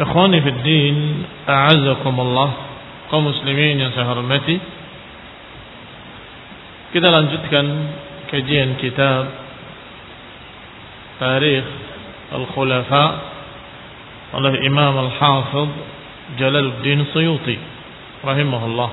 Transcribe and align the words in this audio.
Ikhwani 0.00 0.40
fi 0.40 0.50
din, 0.64 0.96
a'azzakumullah, 1.44 2.50
kaum 3.12 3.28
muslimin 3.28 3.84
yang 3.84 3.92
saya 3.92 4.08
hormati. 4.08 4.56
Kita 6.96 7.04
lanjutkan 7.04 7.66
kajian 8.32 8.80
kitab 8.80 9.28
Tarikh 11.20 11.68
Al-Khulafa 12.32 13.04
oleh 14.40 14.64
Imam 14.64 14.94
Al-Hafidh 15.04 15.72
Jalaluddin 16.40 17.04
Suyuti 17.12 17.60
rahimahullah. 18.24 18.90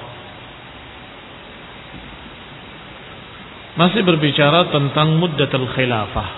Masih 3.80 4.04
berbicara 4.04 4.76
tentang 4.76 5.16
muddatul 5.24 5.72
khilafah, 5.72 6.30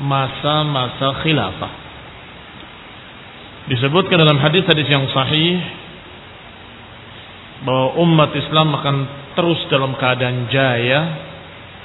masa-masa 0.00 1.20
khilafah. 1.20 1.83
Disebutkan 3.64 4.20
dalam 4.20 4.36
hadis-hadis 4.36 4.84
yang 4.88 5.08
sahih 5.08 5.56
bahwa 7.64 7.96
umat 8.04 8.30
Islam 8.36 8.76
akan 8.76 8.96
terus 9.34 9.60
dalam 9.72 9.96
keadaan 9.96 10.52
jaya 10.52 11.00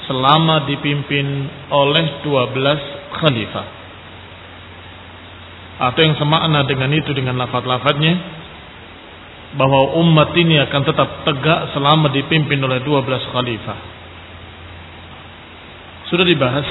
selama 0.08 0.68
dipimpin 0.68 1.48
oleh 1.72 2.06
12 2.28 3.16
khalifah. 3.16 3.68
Atau 5.80 6.04
yang 6.04 6.20
semakna 6.20 6.68
dengan 6.68 6.92
itu 6.92 7.16
dengan 7.16 7.40
lafaz-lafaznya 7.40 8.16
bahwa 9.56 9.96
umat 10.04 10.36
ini 10.36 10.60
akan 10.60 10.82
tetap 10.84 11.24
tegak 11.24 11.72
selama 11.72 12.12
dipimpin 12.12 12.60
oleh 12.60 12.84
12 12.84 13.34
khalifah 13.34 14.00
sudah 16.10 16.26
dibahas 16.26 16.66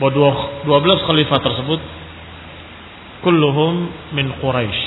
bahwa 0.00 0.64
12 0.64 1.06
khalifah 1.06 1.38
tersebut 1.44 1.80
kulluhum 3.22 3.74
min 4.12 4.28
Quraisy. 4.42 4.80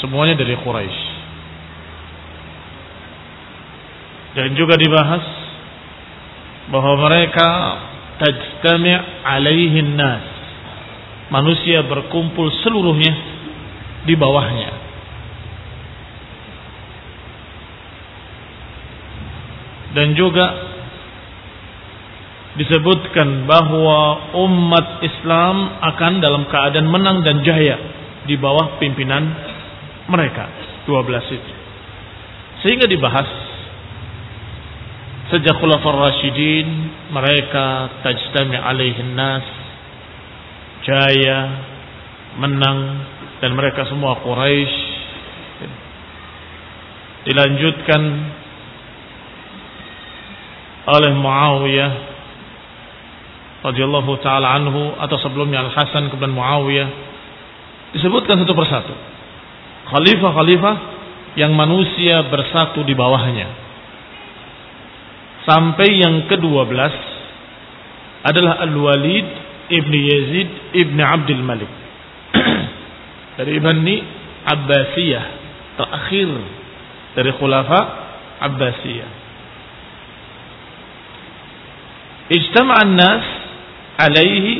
Semuanya 0.00 0.34
dari 0.34 0.56
Quraisy. 0.58 1.02
Dan 4.34 4.58
juga 4.58 4.74
dibahas 4.74 5.24
bahwa 6.74 7.06
mereka 7.06 7.48
tajtami' 8.18 8.98
alaihin 9.22 9.94
nas. 9.94 10.24
Manusia 11.30 11.86
berkumpul 11.86 12.50
seluruhnya 12.64 13.14
di 14.04 14.14
bawahnya. 14.18 14.70
Dan 19.94 20.18
juga 20.18 20.63
disebutkan 22.54 23.50
bahwa 23.50 24.30
umat 24.46 25.02
Islam 25.02 25.56
akan 25.82 26.12
dalam 26.22 26.46
keadaan 26.46 26.86
menang 26.86 27.26
dan 27.26 27.42
jaya 27.42 27.76
di 28.24 28.38
bawah 28.38 28.78
pimpinan 28.78 29.26
mereka 30.06 30.46
12 30.86 31.34
itu. 31.34 31.52
Sehingga 32.62 32.86
dibahas 32.86 33.26
sejak 35.34 35.58
Khulafaur 35.58 35.98
Rasyidin 35.98 36.68
mereka 37.10 37.90
tajtami 38.06 38.54
alaihin 38.54 39.18
nas 39.18 39.44
jaya 40.84 41.38
menang 42.38 42.78
dan 43.42 43.50
mereka 43.56 43.88
semua 43.88 44.20
Quraisy 44.22 44.76
dilanjutkan 47.24 48.02
oleh 50.84 51.12
Muawiyah 51.16 52.13
radhiyallahu 53.64 54.20
taala 54.20 54.52
anhu 54.60 54.92
atau 55.00 55.16
sebelumnya 55.16 55.64
Al 55.64 55.72
Hasan 55.72 56.12
kemudian 56.12 56.36
Muawiyah. 56.36 56.88
Disebutkan 57.96 58.44
satu 58.44 58.52
persatu. 58.52 58.94
Khalifah-khalifah 59.88 60.76
yang 61.40 61.56
manusia 61.56 62.28
bersatu 62.28 62.84
di 62.84 62.92
bawahnya. 62.92 63.48
Sampai 65.44 66.00
yang 66.00 66.24
ke-12 66.28 66.92
adalah 68.24 68.64
Al-Walid 68.64 69.28
ibni 69.68 69.98
Yazid 70.08 70.50
ibni 70.72 71.02
Abdul 71.04 71.44
Malik. 71.44 71.68
Dari 73.40 73.60
Bani 73.60 73.96
Abbasiyah 74.44 75.26
terakhir 75.74 76.28
dari 77.14 77.30
khulafa 77.38 77.80
Abbasiyah. 78.44 79.10
Ijtama'an 82.34 82.92
nas 82.96 83.24
alaihi 83.98 84.52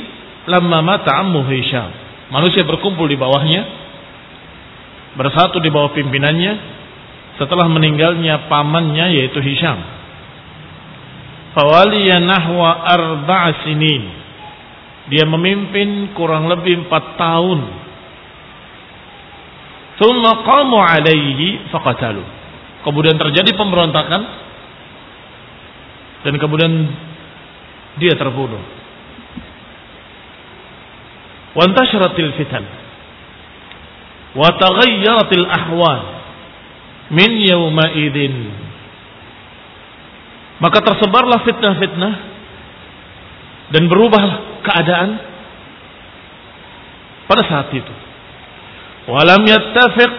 lamma 0.49 0.79
mata 0.85 1.13
ammu 1.21 1.45
Hisham. 1.49 1.91
Manusia 2.33 2.67
berkumpul 2.67 3.07
di 3.07 3.17
bawahnya, 3.21 3.63
bersatu 5.15 5.63
di 5.63 5.71
bawah 5.71 5.93
pimpinannya 5.95 6.53
setelah 7.39 7.67
meninggalnya 7.67 8.47
pamannya 8.47 9.19
yaitu 9.19 9.43
Hisham 9.43 9.95
Fawaliya 11.55 12.19
nahwa 12.19 12.83
arba'a 12.83 13.63
sinin. 13.63 14.03
Dia 15.07 15.23
memimpin 15.31 16.11
kurang 16.19 16.51
lebih 16.51 16.85
empat 16.85 17.15
tahun. 17.15 17.61
Thumma 20.03 20.43
qamu 20.43 20.79
alaihi 20.83 21.71
faqatalu. 21.71 22.25
Kemudian 22.83 23.15
terjadi 23.15 23.55
pemberontakan 23.55 24.23
dan 26.27 26.35
kemudian 26.43 26.73
dia 28.03 28.19
terbunuh. 28.19 28.61
Wa 34.35 34.49
taghayyaratil 34.59 35.47
ahwal 35.47 36.01
min 37.15 37.31
yawma 37.39 37.95
idin 37.95 38.65
maka 40.63 40.79
tersebarlah 40.83 41.43
fitnah-fitnah 41.43 42.15
dan 43.75 43.83
berubah 43.91 44.25
keadaan 44.63 45.11
pada 47.27 47.43
saat 47.49 47.69
itu. 47.75 47.95
Walam 49.11 49.43
yattafiq 49.45 50.17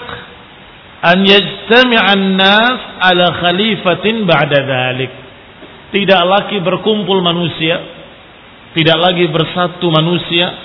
an 1.02 1.18
yajtami'an 1.24 2.36
nas 2.36 2.80
ala 3.00 3.26
khalifatin 3.42 4.28
ba'da 4.28 4.60
dhalik. 4.60 5.12
Tidak 5.96 6.22
lagi 6.28 6.60
berkumpul 6.60 7.24
manusia, 7.24 7.80
tidak 8.76 8.98
lagi 9.00 9.32
bersatu 9.32 9.88
manusia 9.88 10.65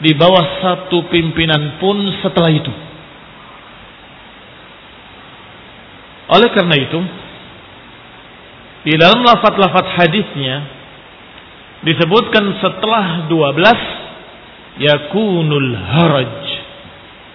di 0.00 0.16
bawah 0.16 0.64
satu 0.64 1.12
pimpinan 1.12 1.76
pun 1.76 1.96
setelah 2.24 2.48
itu. 2.48 2.72
Oleh 6.30 6.48
karena 6.56 6.76
itu, 6.78 7.00
di 8.88 8.94
dalam 8.96 9.20
lafat-lafat 9.20 9.86
hadisnya 10.00 10.56
disebutkan 11.84 12.44
setelah 12.64 13.28
12 13.28 14.80
yakunul 14.80 15.70
haraj. 15.76 16.40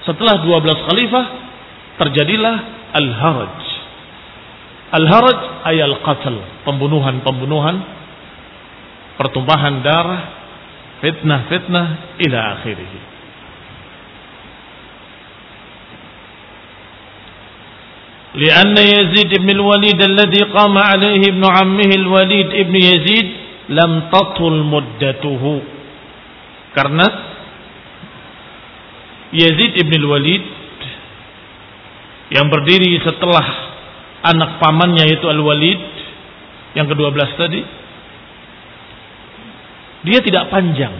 Setelah 0.05 0.41
12 0.41 0.85
khalifah 0.89 1.25
terjadilah 2.01 2.55
al-haraj. 2.93 3.57
Al-haraj 4.95 5.39
ayat 5.69 5.85
al-qatl, 5.91 6.35
pembunuhan-pembunuhan, 6.63 7.75
pertumpahan 9.19 9.81
darah, 9.83 10.44
fitnah-fitnah 11.01 11.87
ila 12.23 12.39
akhirih. 12.59 13.15
لأن 18.35 18.75
يزيد 18.75 19.31
بن 19.31 19.49
الوليد 19.49 19.95
الذي 19.95 20.41
قام 20.51 20.75
عليه 20.77 21.21
ابن 21.31 21.43
عمه 21.55 21.91
الوليد 21.95 22.47
ابن 22.51 22.75
يزيد 22.75 23.27
لم 23.71 23.91
تطل 24.11 24.53
مدته 24.59 25.43
karena 26.75 27.07
Yazid 29.31 29.79
ibn 29.79 29.93
al-Walid 29.95 30.43
yang 32.35 32.51
berdiri 32.51 32.99
setelah 32.99 33.43
anak 34.27 34.59
pamannya 34.59 35.07
yaitu 35.07 35.27
al-Walid 35.31 35.79
yang 36.75 36.91
ke-12 36.91 37.39
tadi 37.39 37.61
dia 40.05 40.21
tidak 40.21 40.53
panjang 40.53 40.93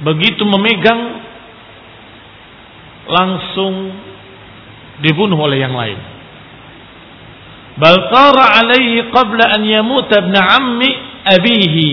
begitu 0.00 0.46
memegang 0.46 1.20
langsung 3.06 3.74
dibunuh 5.02 5.36
oleh 5.36 5.60
yang 5.60 5.74
lain 5.76 6.16
Bal 7.76 8.08
tara 8.08 8.64
alaihi 8.64 9.12
qabla 9.12 9.52
an 9.52 9.62
yamut 9.68 10.08
ibn 10.08 10.32
ammi 10.32 10.90
abihi. 11.28 11.90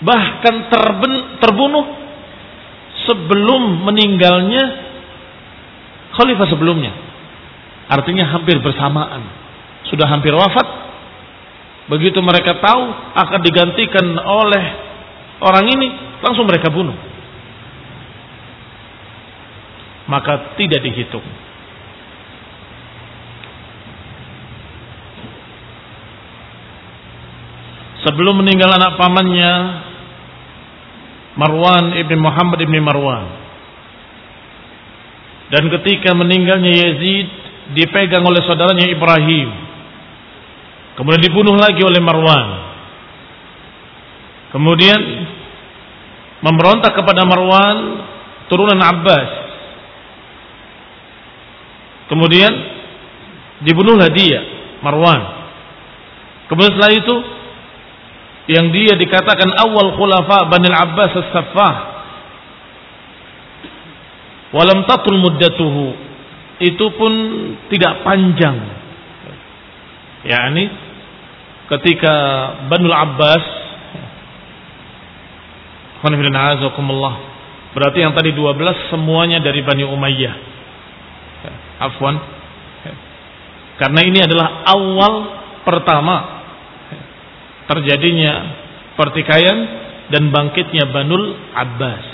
Bahkan 0.00 0.54
terben, 0.72 1.12
terbunuh 1.44 1.84
sebelum 3.04 3.84
meninggalnya 3.84 4.64
khalifah 6.16 6.48
sebelumnya. 6.48 6.92
Artinya 7.92 8.32
hampir 8.32 8.56
bersamaan. 8.64 9.28
Sudah 9.92 10.08
hampir 10.08 10.32
wafat. 10.32 10.88
Begitu 11.88 12.20
mereka 12.24 12.56
tahu 12.60 12.84
akan 13.16 13.40
digantikan 13.44 14.06
oleh 14.16 14.87
orang 15.42 15.64
ini, 15.70 15.88
langsung 16.22 16.46
mereka 16.46 16.70
bunuh. 16.70 16.96
Maka 20.08 20.56
tidak 20.56 20.80
dihitung. 20.80 21.26
sebelum 28.06 28.40
meninggal 28.42 28.70
anak 28.70 28.94
pamannya 28.96 29.52
Marwan 31.38 31.94
ibn 31.98 32.18
Muhammad 32.18 32.58
ibn 32.62 32.78
Marwan 32.82 33.26
dan 35.48 35.64
ketika 35.78 36.12
meninggalnya 36.12 36.72
Yazid 36.72 37.26
dipegang 37.74 38.22
oleh 38.22 38.42
saudaranya 38.46 38.86
Ibrahim 38.90 39.48
kemudian 40.98 41.22
dibunuh 41.22 41.56
lagi 41.58 41.82
oleh 41.82 41.98
Marwan 42.02 42.48
kemudian 44.54 44.98
memberontak 46.42 46.94
kepada 46.94 47.26
Marwan 47.26 47.76
turunan 48.46 48.78
Abbas. 48.78 49.30
Kemudian 52.08 52.52
dibunuhlah 53.62 54.08
dia 54.14 54.40
Marwan. 54.80 55.20
Kemudian 56.48 56.72
setelah 56.78 56.94
itu 56.94 57.14
yang 58.48 58.72
dia 58.72 58.96
dikatakan 58.96 59.52
awal 59.60 59.92
khulafa 59.92 60.48
Bani 60.48 60.68
Abbas 60.72 61.12
as-Saffah. 61.12 61.74
Walam 64.56 64.88
tatul 64.88 65.20
muddatuhu. 65.20 66.08
Itu 66.58 66.90
pun 66.96 67.12
tidak 67.68 68.02
panjang. 68.02 68.56
Yakni 70.24 70.64
ketika 71.68 72.14
Bani 72.72 72.88
Abbas 72.88 73.57
berarti 77.74 77.98
yang 78.02 78.14
tadi 78.14 78.30
12 78.34 78.92
semuanya 78.92 79.38
dari 79.42 79.60
Bani 79.62 79.84
Umayyah 79.86 80.34
afwan 81.78 82.16
karena 83.78 84.00
ini 84.02 84.18
adalah 84.18 84.66
awal 84.66 85.14
pertama 85.62 86.16
terjadinya 87.70 88.34
pertikaian 88.98 89.58
dan 90.10 90.34
bangkitnya 90.34 90.90
Banul 90.90 91.38
Abbas. 91.54 92.06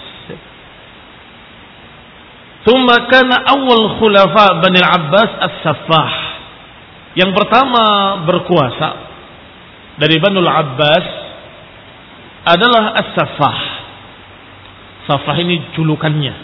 Thumma 2.68 3.08
kana 3.08 3.48
awal 3.48 3.96
khulafa 3.96 4.60
Bani 4.60 4.80
Abbas 4.82 5.30
as-Saffah. 5.40 6.12
Yang 7.14 7.30
pertama 7.32 7.84
berkuasa 8.28 8.88
dari 9.96 10.20
Banul 10.20 10.48
Abbas 10.48 11.06
adalah 12.44 12.84
as-Saffah. 13.00 13.58
Saffah 15.04 15.36
ini 15.36 15.76
julukannya. 15.76 16.34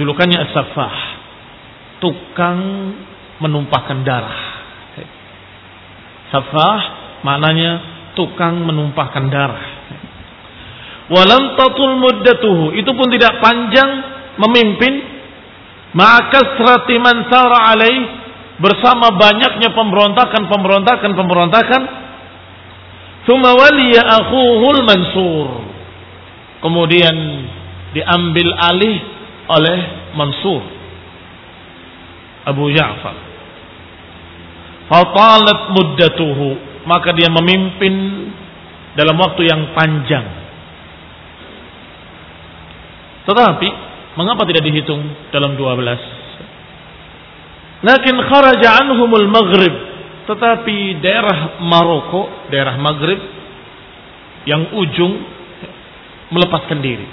Julukannya 0.00 0.38
as-Saffah. 0.48 0.96
Tukang 2.00 2.58
menumpahkan 3.44 3.98
darah. 4.06 4.40
Safah 6.32 6.80
maknanya 7.24 7.70
tukang 8.16 8.64
menumpahkan 8.64 9.24
darah. 9.28 9.64
Walam 11.08 11.56
tatul 11.56 11.96
muddatuhu. 12.00 12.76
Itu 12.76 12.92
pun 12.92 13.08
tidak 13.12 13.40
panjang 13.40 13.90
memimpin. 14.36 14.94
Maka 15.96 16.56
serati 16.56 16.96
man 17.00 17.28
sara 17.28 17.72
alaih. 17.72 18.00
Bersama 18.58 19.14
banyaknya 19.14 19.70
pemberontakan, 19.70 20.50
pemberontakan, 20.50 21.10
pemberontakan. 21.14 21.82
Thumma 23.28 23.52
waliya 23.52 24.08
akhuhul 24.08 24.80
mansur. 24.88 25.68
Kemudian 26.64 27.16
diambil 27.92 28.56
alih 28.56 28.96
oleh 29.48 29.78
Mansur. 30.16 30.64
Abu 32.48 32.72
Ja'far. 32.72 33.16
Fatalat 34.88 35.76
muddatuhu. 35.76 36.56
Maka 36.88 37.12
dia 37.12 37.28
memimpin 37.28 37.94
dalam 38.96 39.20
waktu 39.20 39.44
yang 39.44 39.76
panjang. 39.76 40.24
Tetapi, 43.28 43.68
mengapa 44.16 44.48
tidak 44.48 44.64
dihitung 44.64 45.04
dalam 45.28 45.52
12? 45.52 47.84
Lakin 47.84 48.16
kharaja 48.24 48.88
anhumul 48.88 49.28
maghrib. 49.28 49.87
Tetapi 50.28 51.00
daerah 51.00 51.56
Maroko, 51.64 52.52
daerah 52.52 52.76
Maghrib, 52.76 53.16
yang 54.44 54.76
ujung 54.76 55.12
melepaskan 56.28 56.84
diri 56.84 57.08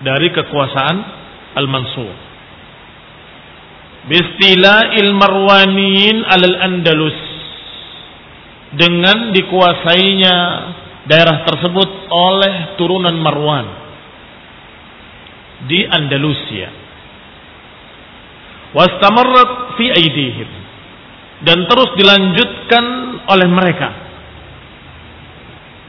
dari 0.00 0.28
kekuasaan 0.32 0.96
Al-Mansur. 1.52 2.14
bistila'il 4.08 5.12
marwaniyin 5.12 6.24
alal 6.24 6.56
andalus. 6.58 7.20
Dengan 8.72 9.36
dikuasainya 9.36 10.36
daerah 11.04 11.44
tersebut 11.44 12.08
oleh 12.08 12.80
turunan 12.80 13.12
Marwan 13.20 13.66
di 15.68 15.84
Andalusia. 15.84 16.72
Wastamarrat 18.72 19.76
fi 19.76 19.92
aidihim 19.92 20.61
dan 21.42 21.66
terus 21.66 21.90
dilanjutkan 21.98 22.84
oleh 23.26 23.48
mereka. 23.50 23.88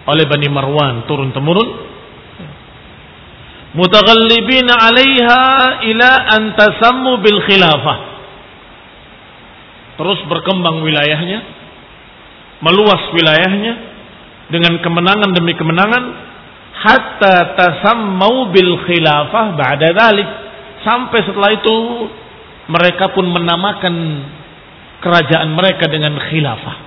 Oleh 0.09 0.25
Bani 0.27 0.47
Marwan 0.49 1.05
turun 1.07 1.31
temurun. 1.31 1.69
Mutaghallibin 3.73 4.69
'alaiha 4.69 5.41
ila 5.93 6.09
an 6.37 6.41
tasammu 6.57 7.21
bil 7.21 7.39
khilafah. 7.45 7.97
Terus 9.93 10.19
berkembang 10.25 10.81
wilayahnya 10.81 11.39
meluas 12.65 13.13
wilayahnya 13.13 13.73
dengan 14.49 14.81
kemenangan 14.81 15.31
demi 15.37 15.53
kemenangan 15.53 16.03
hatta 16.73 17.35
tasammau 17.55 18.49
bil 18.49 18.81
khilafah 18.89 19.53
ba'da 19.53 19.89
dhalik. 19.93 20.29
Sampai 20.83 21.23
setelah 21.23 21.55
itu 21.55 21.75
mereka 22.67 23.13
pun 23.15 23.23
menamakan 23.31 23.95
kerajaan 25.03 25.51
mereka 25.51 25.91
dengan 25.91 26.15
khilafah. 26.15 26.77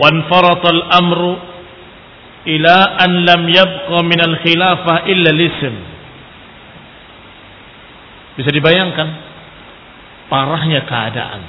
Wanfaratal 0.00 0.82
amru 0.94 1.32
ila 2.48 2.76
an 3.04 3.10
lam 3.28 3.42
yabqa 3.52 3.98
min 4.00 4.20
al 4.24 4.34
khilafah 4.40 5.04
illa. 5.12 5.30
Bisa 8.38 8.50
dibayangkan 8.54 9.08
parahnya 10.32 10.86
keadaan 10.88 11.42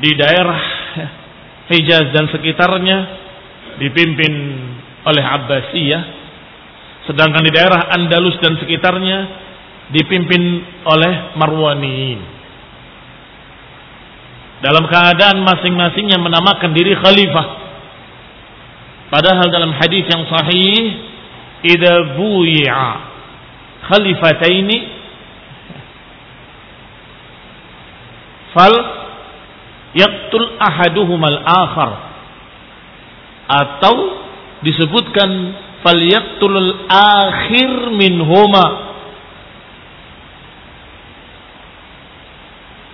di 0.00 0.12
daerah 0.12 0.60
Hijaz 1.66 2.14
dan 2.14 2.30
sekitarnya 2.30 2.98
dipimpin 3.82 4.32
oleh 5.02 5.24
Abbasiyah 5.24 6.02
sedangkan 7.10 7.42
di 7.42 7.52
daerah 7.54 7.90
Andalus 7.90 8.38
dan 8.38 8.54
sekitarnya 8.60 9.45
dipimpin 9.90 10.42
oleh 10.86 11.38
Marwaniin. 11.38 12.20
Dalam 14.64 14.88
keadaan 14.88 15.44
masing-masingnya 15.44 16.16
menamakan 16.18 16.72
diri 16.72 16.96
khalifah. 16.96 17.46
Padahal 19.12 19.46
dalam 19.52 19.70
hadis 19.76 20.08
yang 20.10 20.26
sahih, 20.26 20.80
"Idza 21.62 22.18
buyi'a 22.18 22.90
khalifataini 23.86 24.78
fal 28.56 28.74
yaqtul 29.94 30.48
ahaduhumal 30.58 31.38
akhar." 31.46 31.90
Atau 33.46 33.94
disebutkan 34.66 35.30
fal 35.86 36.00
yaqtul 36.00 36.58
akhir 36.90 37.94
minhuma 37.94 38.85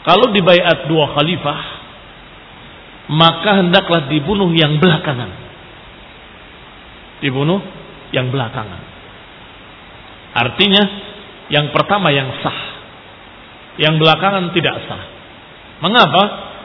Kalau 0.02 0.35
dibaiat 0.35 0.90
dua 0.90 1.14
khalifah, 1.14 1.61
maka 3.12 3.62
hendaklah 3.62 4.11
dibunuh 4.11 4.50
yang 4.50 4.82
belakangan. 4.82 5.30
Dibunuh 7.23 7.62
yang 8.11 8.35
belakangan. 8.35 8.82
Artinya, 10.32 10.82
yang 11.52 11.71
pertama 11.71 12.11
yang 12.11 12.35
sah. 12.42 12.61
Yang 13.78 13.94
belakangan 14.02 14.50
tidak 14.50 14.76
sah. 14.90 15.02
Mengapa? 15.82 16.23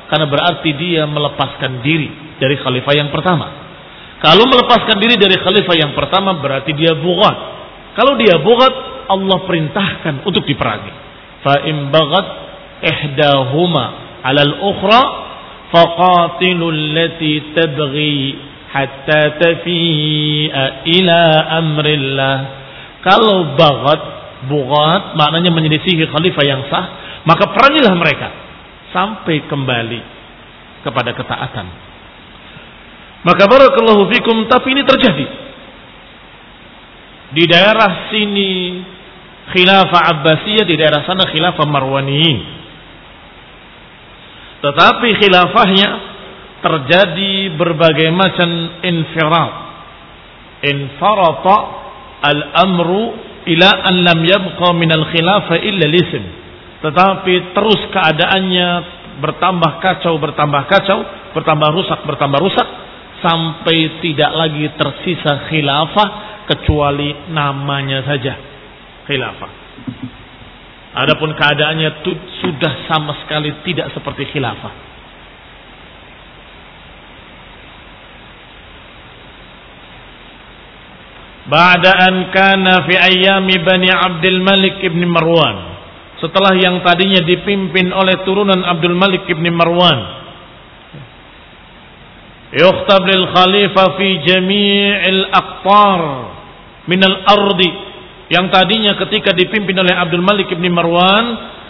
Karena 0.07 0.25
berarti 0.29 0.69
dia 0.77 1.03
melepaskan 1.05 1.83
diri 1.83 2.39
dari 2.41 2.55
khalifah 2.57 2.93
yang 2.95 3.09
pertama. 3.13 3.47
Kalau 4.17 4.49
melepaskan 4.49 4.97
diri 4.97 5.13
dari 5.13 5.37
khalifah 5.37 5.75
yang 5.77 5.93
pertama 5.93 6.41
berarti 6.41 6.73
dia 6.73 6.97
bugat. 6.97 7.37
Kalau 7.93 8.17
dia 8.17 8.41
bugat, 8.41 8.73
Allah 9.13 9.45
perintahkan 9.45 10.25
untuk 10.25 10.41
diperangi. 10.41 10.93
Fa 11.45 11.61
im 11.69 11.93
bagat 11.93 12.46
ihdahuma 12.83 13.85
'ala 14.23 14.41
al-ukhra 14.43 15.01
faqatilu 15.71 16.65
allati 16.71 17.53
tabghi 17.55 18.17
hatta 18.71 19.21
tafi'a 19.39 20.63
ila 20.85 21.21
amrillah. 21.63 22.37
Kalau 23.01 23.55
bagat, 23.55 24.01
bugat 24.51 25.15
maknanya 25.15 25.51
menyelisihi 25.55 26.11
khalifah 26.11 26.43
yang 26.43 26.61
sah, 26.67 26.85
maka 27.23 27.47
perangilah 27.55 27.93
mereka 27.95 28.27
sampai 28.91 29.47
kembali 29.47 30.01
kepada 30.83 31.11
ketaatan. 31.15 31.67
Maka 33.27 33.43
barakallahu 33.49 34.07
fikum 34.13 34.47
tapi 34.47 34.71
ini 34.71 34.83
terjadi. 34.87 35.27
Di 37.27 37.43
daerah 37.43 38.07
sini 38.07 38.51
khilafah 39.51 40.01
Abbasiyah, 40.15 40.63
di 40.63 40.75
daerah 40.79 41.03
sana 41.03 41.27
khilafah 41.27 41.67
Marwaniyin. 41.67 42.56
Tetapi 44.57 45.07
khilafahnya 45.21 45.89
terjadi 46.61 47.53
berbagai 47.53 48.09
macam 48.09 48.49
infirat. 48.81 49.53
Infarata 50.57 51.57
al-amru 52.25 53.13
ila 53.45 53.69
an 53.85 53.95
lam 54.01 54.19
yabqa 54.25 54.69
min 54.73 54.89
al-khilafah 54.89 55.61
illa 55.61 55.85
lisim. 55.85 56.23
Tetapi 56.81 57.53
terus 57.53 57.81
keadaannya 57.93 58.69
bertambah 59.21 59.71
kacau, 59.81 60.17
bertambah 60.17 60.61
kacau, 60.69 60.99
bertambah 61.33 61.69
rusak, 61.73 61.99
bertambah 62.05 62.39
rusak 62.41 62.67
sampai 63.21 64.01
tidak 64.01 64.31
lagi 64.33 64.65
tersisa 64.77 65.49
khilafah 65.49 66.09
kecuali 66.45 67.33
namanya 67.33 68.05
saja 68.05 68.33
khilafah. 69.09 69.51
Adapun 70.97 71.37
keadaannya 71.37 72.01
sudah 72.41 72.89
sama 72.89 73.13
sekali 73.21 73.53
tidak 73.61 73.93
seperti 73.93 74.33
khilafah. 74.33 74.73
Ba'da 81.47 81.91
an 82.01 82.15
kana 82.33 82.83
fi 82.89 82.97
ayyami 82.97 83.61
Bani 83.61 83.87
Abdul 83.93 84.41
Malik 84.41 84.81
ibn 84.83 85.05
Marwan. 85.05 85.79
Setelah 86.17 86.57
yang 86.57 86.81
tadinya 86.81 87.21
dipimpin 87.21 87.93
oleh 87.93 88.25
turunan 88.25 88.65
Abdul 88.65 88.97
Malik 88.97 89.29
ibn 89.29 89.45
Marwan. 89.53 89.99
Yukhtab 92.57 93.05
lil 93.05 93.23
khalifah 93.37 93.95
fi 94.01 94.07
jami'il 94.25 95.21
aqtar 95.29 96.01
min 96.89 97.05
al-ardi 97.05 97.86
yang 98.27 98.51
tadinya 98.51 98.99
ketika 98.99 99.31
dipimpin 99.31 99.75
oleh 99.79 99.95
Abdul 99.95 100.23
Malik 100.23 100.51
bin 100.51 100.67
Marwan 100.75 101.25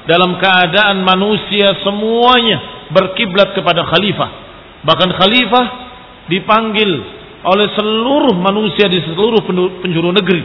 dalam 0.09 0.41
keadaan 0.41 1.05
manusia 1.05 1.77
semuanya 1.85 2.89
berkiblat 2.89 3.53
kepada 3.53 3.85
khalifah. 3.85 4.29
Bahkan 4.81 5.09
khalifah 5.21 5.65
dipanggil 6.33 6.91
oleh 7.45 7.67
seluruh 7.77 8.33
manusia 8.41 8.89
di 8.89 9.05
seluruh 9.05 9.45
penjuru 9.85 10.09
negeri. 10.09 10.43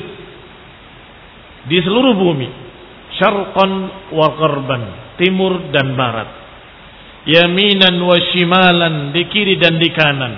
Di 1.65 1.79
seluruh 1.81 2.13
bumi. 2.13 2.49
Syarqan 3.17 3.71
wa 4.13 4.29
gharban, 4.37 4.83
timur 5.17 5.73
dan 5.73 5.97
barat. 5.97 6.29
Yaminan 7.23 8.03
wa 8.03 8.17
shimalan, 8.35 9.15
di 9.15 9.23
kiri 9.31 9.57
dan 9.57 9.79
di 9.79 9.89
kanan. 9.95 10.35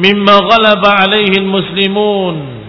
Mimma 0.00 0.34
ghalaba 0.46 1.04
alaihi 1.04 1.42
muslimun 1.44 2.59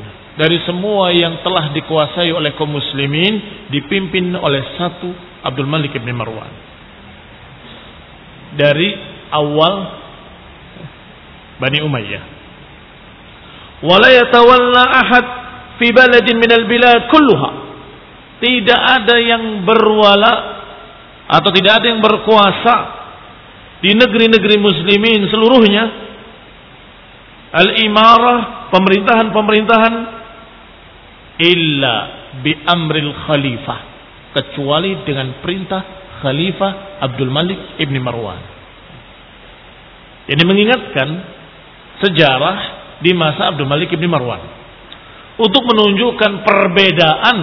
dari 0.42 0.58
semua 0.66 1.14
yang 1.14 1.46
telah 1.46 1.70
dikuasai 1.70 2.34
oleh 2.34 2.58
kaum 2.58 2.74
muslimin 2.74 3.70
dipimpin 3.70 4.34
oleh 4.34 4.74
satu 4.74 5.14
Abdul 5.46 5.70
Malik 5.70 5.94
bin 6.02 6.18
Marwan. 6.18 6.50
Dari 8.58 8.90
awal 9.30 9.74
Bani 11.62 11.80
Umayyah. 11.86 12.24
Wala 13.86 14.10
yatawalla 14.10 14.84
ahad 14.90 15.26
fi 15.78 15.94
baladin 15.94 16.34
minal 16.42 16.66
bilad 16.66 17.06
kulluha. 17.14 17.50
Tidak 18.42 18.82
ada 18.98 19.22
yang 19.22 19.62
berwala 19.62 20.34
atau 21.30 21.54
tidak 21.54 21.86
ada 21.86 21.86
yang 21.86 22.02
berkuasa 22.02 22.76
di 23.86 23.94
negeri-negeri 23.94 24.58
muslimin 24.58 25.30
seluruhnya 25.30 25.86
al-imarah 27.54 28.74
pemerintahan-pemerintahan 28.74 30.21
illa 31.42 31.96
bi 32.46 32.54
amril 32.70 33.12
khalifah 33.26 33.80
kecuali 34.38 35.02
dengan 35.04 35.42
perintah 35.42 35.82
khalifah 36.22 37.02
Abdul 37.02 37.34
Malik 37.34 37.82
ibni 37.82 37.98
Marwan. 37.98 38.40
Ini 40.30 40.44
mengingatkan 40.46 41.10
sejarah 42.00 42.58
di 43.02 43.12
masa 43.18 43.52
Abdul 43.52 43.68
Malik 43.68 43.90
ibni 43.92 44.06
Marwan. 44.06 44.62
untuk 45.42 45.64
menunjukkan 45.66 46.46
perbedaan 46.46 47.38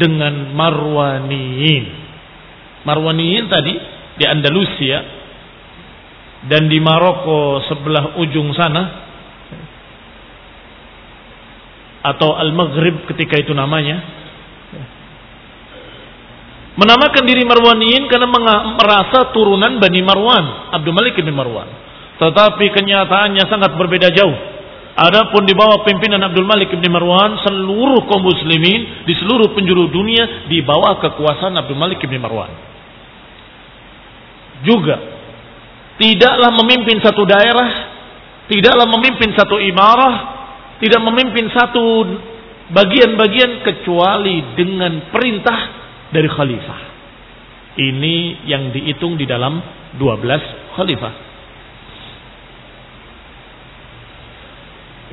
dengan 0.00 0.54
Marwaniyin. 0.56 1.84
Marwaniyin 2.88 3.46
tadi 3.52 3.74
di 4.16 4.24
Andalusia 4.24 4.98
dan 6.48 6.68
di 6.72 6.80
Maroko 6.80 7.64
sebelah 7.68 8.16
ujung 8.20 8.52
sana 8.56 9.03
atau 12.04 12.36
Al-Maghrib 12.36 13.08
ketika 13.08 13.40
itu 13.40 13.56
namanya 13.56 14.04
menamakan 16.74 17.24
diri 17.24 17.46
Marwaniyin 17.46 18.10
karena 18.10 18.28
merasa 18.76 19.30
turunan 19.30 19.78
Bani 19.78 20.02
Marwan, 20.02 20.74
Abdul 20.74 20.94
Malik 20.94 21.16
bin 21.16 21.32
Marwan. 21.32 21.70
Tetapi 22.18 22.66
kenyataannya 22.70 23.44
sangat 23.46 23.74
berbeda 23.74 24.10
jauh. 24.14 24.36
Adapun 24.94 25.42
di 25.42 25.58
bawah 25.58 25.82
pimpinan 25.82 26.22
Abdul 26.22 26.46
Malik 26.46 26.70
bin 26.70 26.86
Marwan, 26.90 27.42
seluruh 27.42 28.06
kaum 28.06 28.22
muslimin 28.22 29.06
di 29.06 29.14
seluruh 29.18 29.50
penjuru 29.50 29.90
dunia 29.90 30.46
di 30.46 30.62
bawah 30.62 31.02
kekuasaan 31.02 31.54
Abdul 31.58 31.78
Malik 31.78 32.02
bin 32.06 32.22
Marwan. 32.22 32.50
Juga 34.62 34.96
tidaklah 35.98 36.50
memimpin 36.62 37.02
satu 37.02 37.22
daerah, 37.26 37.70
tidaklah 38.50 38.86
memimpin 38.86 39.34
satu 39.34 39.58
imarah, 39.58 40.33
tidak 40.82 41.00
memimpin 41.02 41.50
satu 41.52 41.84
bagian-bagian 42.72 43.62
kecuali 43.62 44.54
dengan 44.58 45.12
perintah 45.12 45.58
dari 46.10 46.28
khalifah. 46.30 46.80
Ini 47.74 48.46
yang 48.46 48.70
dihitung 48.70 49.18
di 49.18 49.26
dalam 49.26 49.58
12 49.98 50.78
khalifah. 50.78 51.14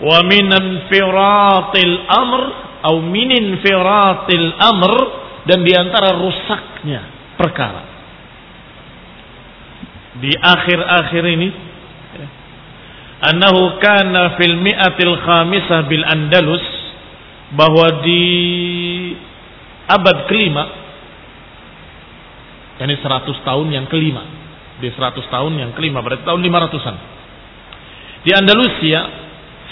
Wa 0.02 0.20
minan 0.26 0.90
firatil 0.90 1.96
amr 2.10 2.44
atau 2.82 2.98
minin 3.06 3.62
firatil 3.62 4.50
amr 4.58 4.94
dan 5.46 5.62
di 5.62 5.74
antara 5.78 6.18
rusaknya 6.18 7.02
perkara. 7.38 7.84
Di 10.18 10.34
akhir-akhir 10.34 11.24
ini 11.38 11.48
annahu 13.22 13.78
kana 13.78 14.38
fil 14.42 14.58
mi'atil 14.58 15.16
khamisah 15.22 15.86
bil 15.86 16.06
Andalus 16.06 16.66
bahwa 17.54 18.02
di 18.02 18.24
abad 19.86 20.18
kelima 20.26 20.82
ini 22.82 22.98
100 22.98 23.46
tahun 23.46 23.68
yang 23.70 23.86
kelima. 23.86 24.26
Di 24.82 24.90
100 24.90 25.22
tahun 25.30 25.54
yang 25.54 25.72
kelima, 25.78 26.02
berarti 26.02 26.26
tahun 26.26 26.42
500-an. 26.42 26.96
Di 28.26 28.32
Andalusia 28.34 29.00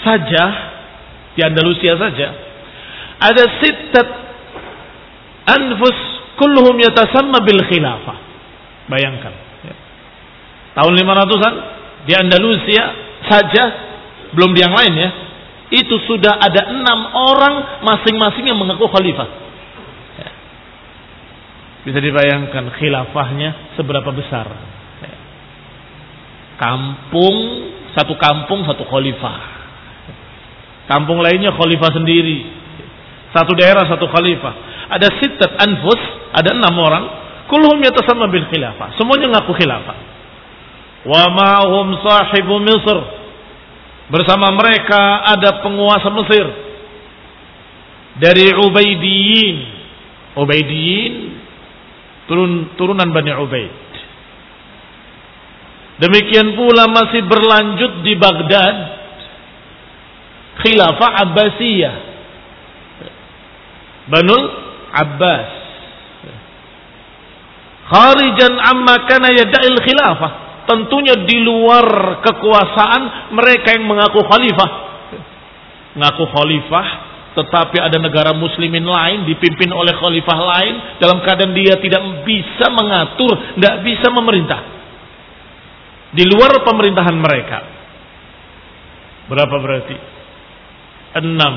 saja, 0.06 0.44
di 1.34 1.42
Andalusia 1.42 1.98
saja, 1.98 2.28
ada 3.18 3.44
sittat 3.58 4.08
anfus 5.50 5.98
kulluhum 6.38 6.78
yatasamma 6.78 7.42
bil 7.42 7.62
khilafah. 7.66 8.16
Bayangkan. 8.86 9.34
Ya. 9.66 9.74
Tahun 10.78 10.94
500-an 10.94 11.54
di 12.06 12.14
Andalusia 12.14 13.09
saja, 13.28 13.64
belum 14.32 14.54
di 14.56 14.60
yang 14.62 14.72
lain 14.72 14.94
ya, 14.96 15.10
itu 15.70 15.94
sudah 16.06 16.34
ada 16.38 16.70
enam 16.74 16.98
orang 17.14 17.84
masing-masing 17.86 18.50
yang 18.50 18.58
mengaku 18.58 18.90
khalifah. 18.90 19.28
Bisa 21.80 21.96
dibayangkan 21.96 22.76
khilafahnya 22.76 23.74
seberapa 23.78 24.12
besar. 24.12 24.46
Kampung, 26.60 27.36
satu 27.96 28.18
kampung, 28.20 28.68
satu 28.68 28.84
khalifah. 28.84 29.38
Kampung 30.90 31.24
lainnya 31.24 31.56
khalifah 31.56 31.90
sendiri. 31.94 32.44
Satu 33.32 33.54
daerah, 33.56 33.86
satu 33.86 34.10
khalifah. 34.10 34.54
Ada 34.90 35.08
sitat 35.22 35.54
anfus, 35.56 36.02
ada 36.34 36.50
enam 36.52 36.74
orang. 36.82 37.04
Kulhum 37.46 37.78
yatasama 37.80 38.26
bil 38.28 38.44
khilafah. 38.50 38.98
Semuanya 38.98 39.38
ngaku 39.38 39.54
khilafah. 39.54 40.09
Wa 41.04 41.22
ma'hum 41.32 41.96
sahibu 42.04 42.60
Misr. 42.60 42.98
Bersama 44.10 44.52
mereka 44.52 45.24
ada 45.32 45.62
penguasa 45.64 46.10
Mesir. 46.12 46.46
Dari 48.20 48.52
Ubaidiyin. 48.58 49.56
Ubaidiyin 50.36 51.14
turun 52.30 52.74
turunan 52.78 53.10
Bani 53.10 53.32
Ubaid. 53.34 53.74
Demikian 56.00 56.56
pula 56.56 56.88
masih 56.88 57.26
berlanjut 57.28 58.06
di 58.06 58.14
Baghdad 58.16 58.76
khilafah 60.62 61.10
Abbasiyah. 61.26 61.94
Banul 64.08 64.44
Abbas. 64.90 65.48
Kharijan 67.90 68.54
amma 68.58 68.94
kana 69.10 69.28
yada'il 69.34 69.78
khilafah. 69.82 70.49
Tentunya 70.70 71.18
di 71.26 71.42
luar 71.42 72.22
kekuasaan 72.22 73.34
mereka 73.34 73.74
yang 73.74 73.90
mengaku 73.90 74.22
khalifah. 74.22 74.70
Mengaku 75.98 76.30
khalifah 76.30 77.10
tetapi 77.30 77.78
ada 77.78 77.98
negara 77.98 78.30
muslimin 78.34 78.86
lain 78.86 79.26
dipimpin 79.26 79.70
oleh 79.74 79.94
khalifah 79.98 80.38
lain 80.38 80.74
dalam 81.02 81.18
keadaan 81.26 81.50
dia 81.58 81.74
tidak 81.82 82.22
bisa 82.22 82.70
mengatur, 82.70 83.34
tidak 83.58 83.82
bisa 83.82 84.14
memerintah. 84.14 84.60
Di 86.14 86.22
luar 86.26 86.62
pemerintahan 86.62 87.16
mereka. 87.18 87.58
Berapa 89.30 89.56
berarti? 89.58 89.96
Enam 91.18 91.54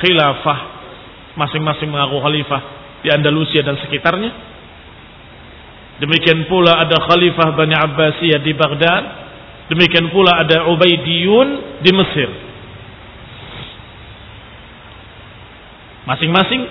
khilafah 0.00 0.58
masing-masing 1.36 1.92
mengaku 1.92 2.24
khalifah 2.24 2.60
di 3.04 3.12
Andalusia 3.12 3.60
dan 3.60 3.76
sekitarnya. 3.84 4.53
Demikian 6.02 6.50
pula 6.50 6.82
ada 6.82 6.98
khalifah 6.98 7.54
Bani 7.54 7.74
Abbasiyah 7.74 8.40
di 8.42 8.52
Baghdad. 8.54 9.04
Demikian 9.70 10.10
pula 10.10 10.42
ada 10.42 10.66
Ubaidiyun 10.68 11.80
di 11.80 11.90
Mesir. 11.94 12.30
Masing-masing 16.04 16.62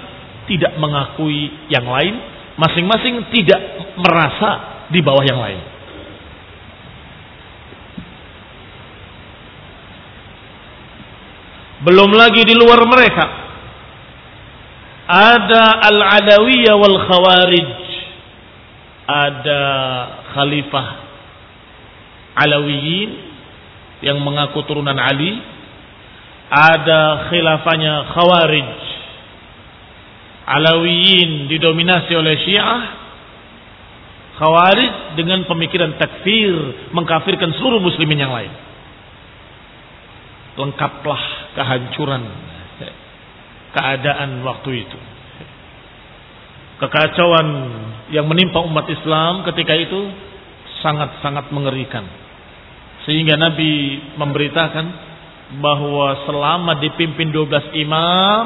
tidak 0.45 0.77
mengakui 0.77 1.49
yang 1.71 1.88
lain, 1.88 2.19
masing-masing 2.59 3.33
tidak 3.33 3.62
merasa 3.97 4.86
di 4.93 4.99
bawah 5.01 5.25
yang 5.25 5.39
lain. 5.41 5.62
Belum 11.83 12.15
lagi 12.15 12.47
di 12.47 12.55
luar 12.55 12.79
mereka 12.88 13.25
ada 15.03 15.83
al-Alawiyah 15.83 16.79
wal 16.79 16.97
Khawarij. 17.12 17.83
Ada 19.04 19.62
khalifah 20.32 20.88
Alawiyin 22.34 23.10
yang 24.04 24.20
mengaku 24.24 24.63
turunan 24.66 24.98
Ali. 24.98 25.39
Ada 26.54 27.34
khilafahnya 27.34 28.13
Khawarij 28.13 28.84
Alawiyin 30.44 31.48
didominasi 31.48 32.12
oleh 32.20 32.36
Syiah, 32.44 32.82
Khawarij 34.36 35.16
dengan 35.16 35.48
pemikiran 35.48 35.96
takfir, 35.96 36.92
mengkafirkan 36.92 37.56
seluruh 37.56 37.80
muslimin 37.80 38.20
yang 38.28 38.34
lain. 38.34 38.52
Lengkaplah 40.60 41.24
kehancuran 41.56 42.24
keadaan 43.74 44.44
waktu 44.44 44.84
itu. 44.84 45.00
Kekacauan 46.81 47.47
yang 48.09 48.25
menimpa 48.25 48.62
umat 48.65 48.89
Islam 48.89 49.45
ketika 49.47 49.73
itu 49.77 50.09
sangat-sangat 50.81 51.53
mengerikan. 51.53 52.03
Sehingga 53.07 53.36
Nabi 53.36 53.99
memberitakan 54.15 54.86
bahwa 55.59 56.23
selama 56.25 56.79
dipimpin 56.79 57.29
12 57.29 57.75
imam 57.77 58.43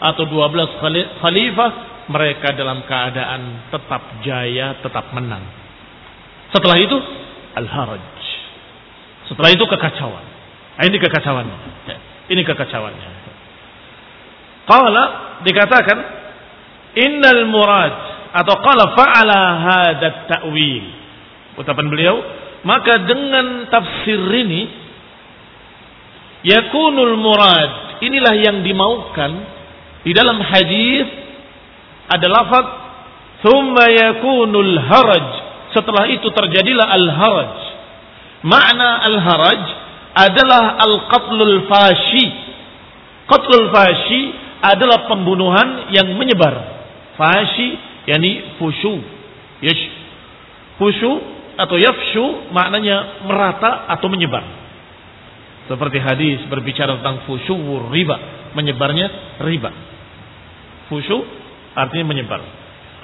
atau 0.00 0.24
12 0.28 1.20
khalifah 1.22 1.70
mereka 2.08 2.52
dalam 2.52 2.84
keadaan 2.84 3.72
tetap 3.72 4.02
jaya, 4.20 4.76
tetap 4.84 5.08
menang. 5.16 5.44
Setelah 6.52 6.76
itu 6.78 6.96
al-haraj. 7.56 8.04
Setelah 9.24 9.50
itu 9.56 9.64
kekacauan. 9.64 10.26
Nah, 10.76 10.84
ini 10.84 10.96
kekacauannya. 11.00 11.58
Ini 12.28 12.42
kekacauannya. 12.44 13.10
Qala 14.64 15.04
dikatakan 15.44 16.23
innal 16.98 17.46
murad 17.50 17.94
atau 18.34 18.54
qala 18.62 18.84
fa'ala 18.98 19.40
hadat 19.62 20.18
ta'wil. 20.26 20.84
Ucapan 21.54 21.86
beliau, 21.86 22.16
maka 22.66 22.98
dengan 23.06 23.70
tafsir 23.70 24.18
ini 24.18 24.62
yakunul 26.42 27.14
murad, 27.14 28.02
inilah 28.02 28.34
yang 28.34 28.66
dimaukan 28.66 29.32
di 30.02 30.12
dalam 30.12 30.42
hadis 30.42 31.06
ada 32.10 32.26
lafaz 32.26 32.66
thumma 33.40 33.86
yakunul 33.88 34.74
haraj. 34.82 35.28
Setelah 35.72 36.06
itu 36.06 36.30
terjadilah 36.30 36.86
al-haraj. 36.86 37.54
Makna 38.46 38.90
al-haraj 39.10 39.62
adalah 40.14 40.78
al-qatlul 40.78 41.66
fashi. 41.66 42.26
Qatlul 43.26 43.72
fashi 43.74 44.22
adalah 44.62 45.10
pembunuhan 45.10 45.90
yang 45.90 46.14
menyebar. 46.14 46.73
Fashi 47.14 47.68
yakni 48.10 48.58
fushu. 48.58 49.00
Yash. 49.62 49.84
Fushu 50.78 51.12
atau 51.54 51.78
yafshu 51.78 52.50
maknanya 52.50 53.22
merata 53.26 53.86
atau 53.94 54.10
menyebar. 54.10 54.42
Seperti 55.70 55.96
hadis 56.02 56.44
berbicara 56.50 57.00
tentang 57.00 57.24
fushu 57.24 57.54
riba, 57.88 58.16
menyebarnya 58.52 59.38
riba. 59.40 59.70
Fushu 60.92 61.24
artinya 61.72 62.12
menyebar. 62.12 62.42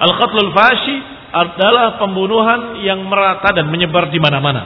Al-qatlul 0.01 0.53
fashi 0.53 0.97
adalah 1.31 1.97
pembunuhan 1.97 2.83
yang 2.83 3.01
merata 3.07 3.55
dan 3.55 3.71
menyebar 3.71 4.11
di 4.11 4.19
mana-mana. 4.19 4.63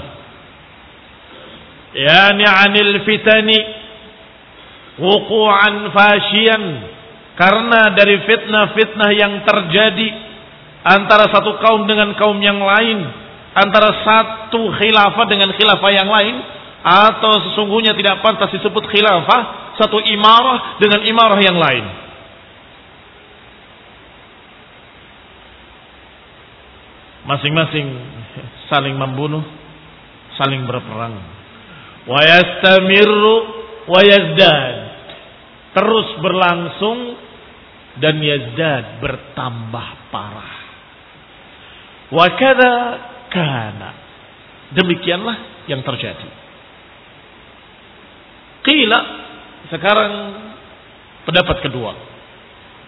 Yani 1.96 2.44
anil 2.44 2.94
fitani 3.08 3.60
wuqu'an 5.00 5.96
fashian 5.96 6.64
karena 7.36 7.92
dari 7.92 8.24
fitnah-fitnah 8.24 9.12
yang 9.12 9.44
terjadi 9.44 10.08
antara 10.88 11.28
satu 11.28 11.60
kaum 11.60 11.84
dengan 11.84 12.16
kaum 12.16 12.40
yang 12.40 12.64
lain, 12.64 13.04
antara 13.52 13.92
satu 14.08 14.72
khilafah 14.80 15.26
dengan 15.28 15.52
khilafah 15.52 15.92
yang 15.92 16.08
lain, 16.08 16.36
atau 16.86 17.34
sesungguhnya 17.52 17.92
tidak 18.00 18.24
pantas 18.24 18.56
disebut 18.56 18.88
khilafah, 18.88 19.76
satu 19.76 20.00
imarah 20.00 20.80
dengan 20.80 21.04
imarah 21.04 21.40
yang 21.44 21.60
lain. 21.60 21.86
Masing-masing 27.26 27.88
saling 28.72 28.96
membunuh, 28.96 29.44
saling 30.40 30.64
berperang. 30.64 31.20
Wa 32.06 32.22
yastamirru 32.22 33.36
wa 33.90 34.00
yazdad 34.06 34.86
terus 35.76 36.08
berlangsung 36.24 37.25
dan 38.00 38.20
yazdad 38.20 39.00
bertambah 39.00 39.88
parah. 40.12 40.54
Wa 42.12 42.28
kada 42.36 42.74
kana. 43.32 43.92
Demikianlah 44.76 45.68
yang 45.72 45.82
terjadi. 45.86 46.30
Qila 48.66 49.00
sekarang 49.70 50.12
pendapat 51.26 51.58
kedua. 51.66 51.92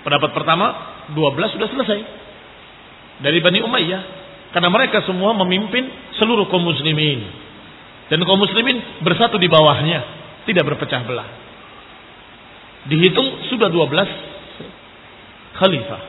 Pendapat 0.01 0.31
pertama 0.33 0.65
12 1.13 1.55
sudah 1.57 1.67
selesai. 1.69 1.99
Dari 3.17 3.39
Bani 3.41 3.59
Umayyah 3.65 4.03
karena 4.53 4.69
mereka 4.71 5.03
semua 5.03 5.35
memimpin 5.35 5.89
seluruh 6.17 6.47
kaum 6.47 6.63
muslimin. 6.63 7.27
Dan 8.07 8.23
kaum 8.23 8.39
muslimin 8.39 9.03
bersatu 9.03 9.35
di 9.35 9.51
bawahnya, 9.51 9.99
tidak 10.47 10.63
berpecah 10.63 11.03
belah. 11.03 11.27
Dihitung 12.87 13.51
sudah 13.51 13.67
12 13.67 14.36
khalifah. 15.57 16.01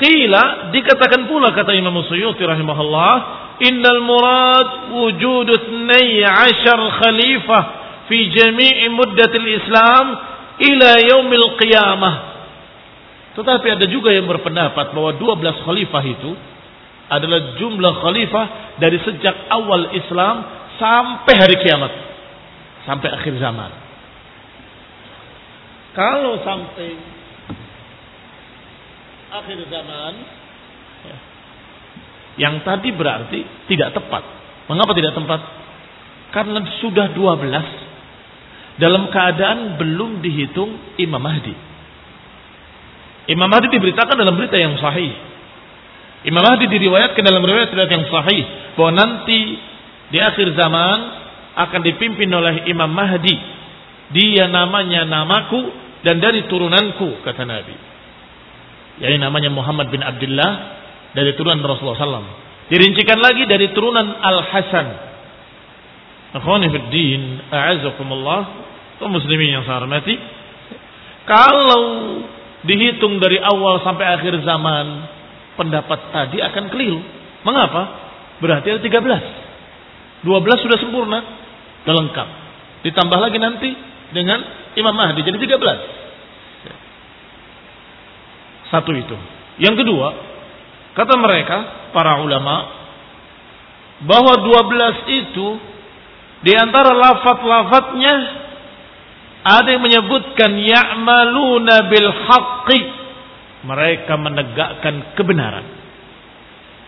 Qila 0.00 0.72
dikatakan 0.72 1.28
pula 1.28 1.52
kata 1.52 1.76
Imam 1.76 1.92
Suyuti 2.08 2.40
rahimahullah, 2.40 3.14
innal 3.60 4.00
murad 4.00 4.68
wujud 4.96 5.48
12 5.52 5.84
khalifah 6.96 7.62
fi 8.08 8.18
jami'i 8.32 8.88
muddatil 8.88 9.44
Islam 9.44 10.04
ila 10.56 10.90
yaumil 11.04 11.60
qiyamah. 11.60 12.14
Tetapi 13.36 13.66
ada 13.76 13.86
juga 13.86 14.10
yang 14.10 14.24
berpendapat 14.24 14.96
bahwa 14.96 15.14
12 15.20 15.68
khalifah 15.68 16.02
itu 16.08 16.32
adalah 17.10 17.60
jumlah 17.60 17.94
khalifah 18.00 18.46
dari 18.80 18.96
sejak 19.04 19.52
awal 19.52 19.92
Islam 19.92 20.36
sampai 20.80 21.34
hari 21.36 21.56
kiamat. 21.60 21.92
Sampai 22.88 23.12
akhir 23.12 23.36
zaman. 23.36 23.70
Kalau 25.92 26.40
sampai 26.40 27.19
akhir 29.30 29.58
zaman, 29.70 30.14
ya, 31.06 31.16
yang 32.38 32.54
tadi 32.66 32.90
berarti 32.94 33.40
tidak 33.70 33.94
tepat. 33.94 34.22
Mengapa 34.66 34.94
tidak 34.94 35.14
tepat? 35.14 35.40
Karena 36.30 36.62
sudah 36.78 37.10
12 37.14 38.78
dalam 38.78 39.10
keadaan 39.10 39.76
belum 39.76 40.22
dihitung 40.22 40.96
Imam 41.02 41.18
Mahdi. 41.18 41.54
Imam 43.30 43.46
Mahdi 43.50 43.68
diberitakan 43.70 44.16
dalam 44.16 44.34
berita 44.38 44.56
yang 44.56 44.78
sahih. 44.78 45.10
Imam 46.24 46.42
Mahdi 46.44 46.68
diriwayatkan 46.68 47.22
dalam 47.24 47.42
riwayat 47.44 47.72
yang 47.72 48.06
sahih 48.08 48.42
bahwa 48.76 48.92
nanti 48.92 49.40
di 50.10 50.18
akhir 50.18 50.52
zaman 50.56 50.98
akan 51.56 51.80
dipimpin 51.84 52.28
oleh 52.30 52.66
Imam 52.68 52.88
Mahdi. 52.90 53.36
Dia 54.10 54.50
namanya 54.50 55.06
namaku 55.06 55.70
dan 56.02 56.18
dari 56.18 56.48
turunanku 56.50 57.22
kata 57.22 57.46
Nabi. 57.46 57.76
Yang 59.00 59.20
namanya 59.20 59.48
Muhammad 59.48 59.88
bin 59.88 60.04
Abdullah 60.04 60.50
dari 61.16 61.32
turunan 61.34 61.64
Rasulullah 61.64 61.96
SAW. 61.96 62.28
Dirincikan 62.70 63.18
lagi 63.18 63.48
dari 63.48 63.72
turunan 63.74 64.06
Al 64.20 64.38
Hasan. 64.46 64.88
Akhwani 66.30 66.70
fiddin, 66.70 67.42
a'azakumullah, 67.50 68.40
kaum 69.02 69.10
muslimin 69.10 69.58
yang 69.58 69.64
saya 69.66 69.82
hormati. 69.82 70.14
Kalau 71.26 71.82
dihitung 72.62 73.18
dari 73.18 73.42
awal 73.42 73.82
sampai 73.82 74.06
akhir 74.14 74.38
zaman, 74.46 74.86
pendapat 75.58 75.98
tadi 76.14 76.38
akan 76.38 76.64
keliru. 76.70 77.02
Mengapa? 77.42 77.82
Berarti 78.38 78.70
ada 78.70 78.80
13. 78.80 80.22
12 80.22 80.64
sudah 80.64 80.78
sempurna, 80.78 81.18
sudah 81.82 81.94
lengkap. 81.98 82.28
Ditambah 82.86 83.18
lagi 83.18 83.38
nanti 83.42 83.70
dengan 84.14 84.38
Imam 84.78 84.94
Mahdi. 84.94 85.26
Jadi 85.26 85.38
13. 85.40 85.58
Satu 88.70 88.94
itu. 88.94 89.16
Yang 89.58 89.84
kedua, 89.84 90.08
kata 90.94 91.14
mereka, 91.18 91.90
para 91.90 92.22
ulama, 92.22 92.80
bahwa 94.06 94.40
12 94.40 95.20
itu 95.20 95.46
di 96.40 96.52
antara 96.56 96.96
lafat-lafatnya 96.96 98.14
ada 99.40 99.68
yang 99.68 99.84
menyebutkan 99.84 100.56
ya'maluna 100.56 101.76
bil 101.90 102.08
haqqi. 102.08 102.80
Mereka 103.60 104.12
menegakkan 104.16 105.16
kebenaran. 105.20 105.66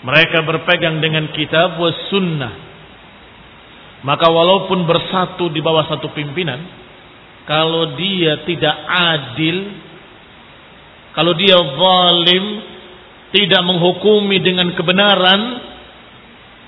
Mereka 0.02 0.40
berpegang 0.48 1.04
dengan 1.04 1.28
kitab 1.36 1.76
was 1.76 1.96
sunnah. 2.08 2.72
Maka 4.02 4.26
walaupun 4.26 4.82
bersatu 4.88 5.52
di 5.52 5.62
bawah 5.62 5.86
satu 5.86 6.10
pimpinan, 6.10 6.58
kalau 7.46 7.94
dia 7.94 8.42
tidak 8.48 8.76
adil, 8.88 9.56
kalau 11.12 11.36
dia 11.36 11.56
zalim, 11.56 12.44
tidak 13.36 13.62
menghukumi 13.68 14.40
dengan 14.40 14.72
kebenaran, 14.72 15.40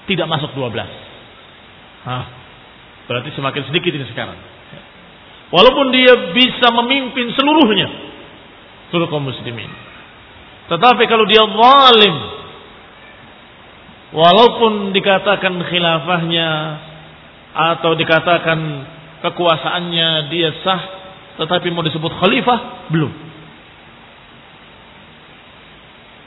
tidak 0.04 0.28
masuk 0.28 0.52
12. 0.52 0.76
Hah, 2.04 2.24
berarti 3.08 3.32
semakin 3.32 3.62
sedikit 3.72 3.92
ini 3.96 4.04
sekarang. 4.12 4.36
Walaupun 5.48 5.92
dia 5.96 6.36
bisa 6.36 6.68
memimpin 6.76 7.32
seluruhnya, 7.32 7.88
seluruh 8.92 9.08
kaum 9.08 9.24
muslimin. 9.24 9.68
Tetapi 10.68 11.04
kalau 11.08 11.24
dia 11.24 11.44
zalim, 11.44 12.16
walaupun 14.12 14.92
dikatakan 14.92 15.56
khilafahnya 15.72 16.50
atau 17.54 17.96
dikatakan 17.96 18.58
kekuasaannya 19.24 20.08
dia 20.28 20.52
sah 20.60 20.82
tetapi 21.40 21.72
mau 21.72 21.82
disebut 21.86 22.12
khalifah 22.12 22.90
belum 22.92 23.23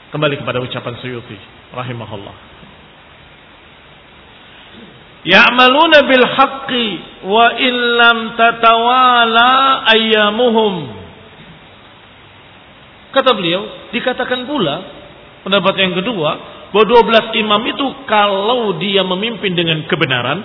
kembali 0.08 0.40
kepada 0.40 0.58
ucapan 0.64 0.94
Suyuti 1.00 1.36
rahimahullah. 1.72 2.36
Ya'maluna 5.28 5.98
bil 6.08 6.24
haqqi 6.24 6.86
wa 7.26 7.46
illam 7.58 8.18
tatawala 8.38 9.84
ayyamuhum. 9.92 10.74
Kata 13.12 13.34
beliau 13.34 13.90
dikatakan 13.92 14.46
pula 14.48 14.76
pendapat 15.42 15.74
yang 15.80 15.92
kedua 15.98 16.30
bahwa 16.70 16.84
12 16.84 17.40
imam 17.40 17.62
itu 17.64 17.86
kalau 18.04 18.76
dia 18.76 19.00
memimpin 19.00 19.56
dengan 19.56 19.84
kebenaran 19.88 20.44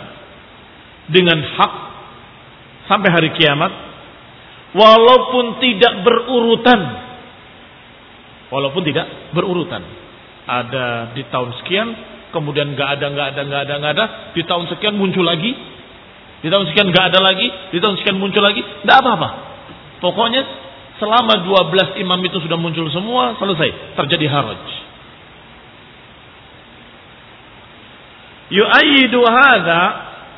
dengan 1.12 1.40
hak 1.44 1.74
sampai 2.88 3.10
hari 3.12 3.30
kiamat 3.36 3.72
walaupun 4.72 5.60
tidak 5.60 6.02
berurutan 6.08 6.80
walaupun 8.54 8.86
tidak 8.86 9.34
berurutan. 9.34 9.82
Ada 10.46 11.18
di 11.18 11.26
tahun 11.34 11.58
sekian 11.64 11.88
kemudian 12.30 12.78
nggak 12.78 12.90
ada 13.00 13.06
nggak 13.10 13.28
ada 13.34 13.42
nggak 13.42 13.62
ada 13.66 13.74
nggak 13.82 13.94
ada. 13.98 14.06
Di 14.38 14.46
tahun 14.46 14.70
sekian 14.70 14.94
muncul 14.94 15.26
lagi. 15.26 15.58
Di 16.46 16.48
tahun 16.54 16.70
sekian 16.70 16.94
nggak 16.94 17.06
ada 17.10 17.20
lagi. 17.26 17.50
Di 17.74 17.82
tahun 17.82 17.98
sekian 17.98 18.22
muncul 18.22 18.46
lagi. 18.46 18.62
Nggak 18.62 18.98
apa-apa. 19.02 19.30
Pokoknya 19.98 20.42
selama 21.02 21.42
12 21.42 21.98
imam 22.06 22.20
itu 22.22 22.38
sudah 22.38 22.58
muncul 22.62 22.86
semua 22.94 23.34
selesai. 23.42 23.98
Terjadi 23.98 24.26
haraj. 24.30 24.64
Yu'ayyidu 28.54 29.20
hadha 29.26 29.82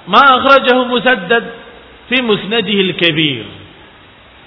ma 0.08 0.40
akhrajahu 0.40 0.88
musaddad 0.88 1.44
fi 2.08 2.24
musnadihil 2.24 2.96
kabir. 2.96 3.46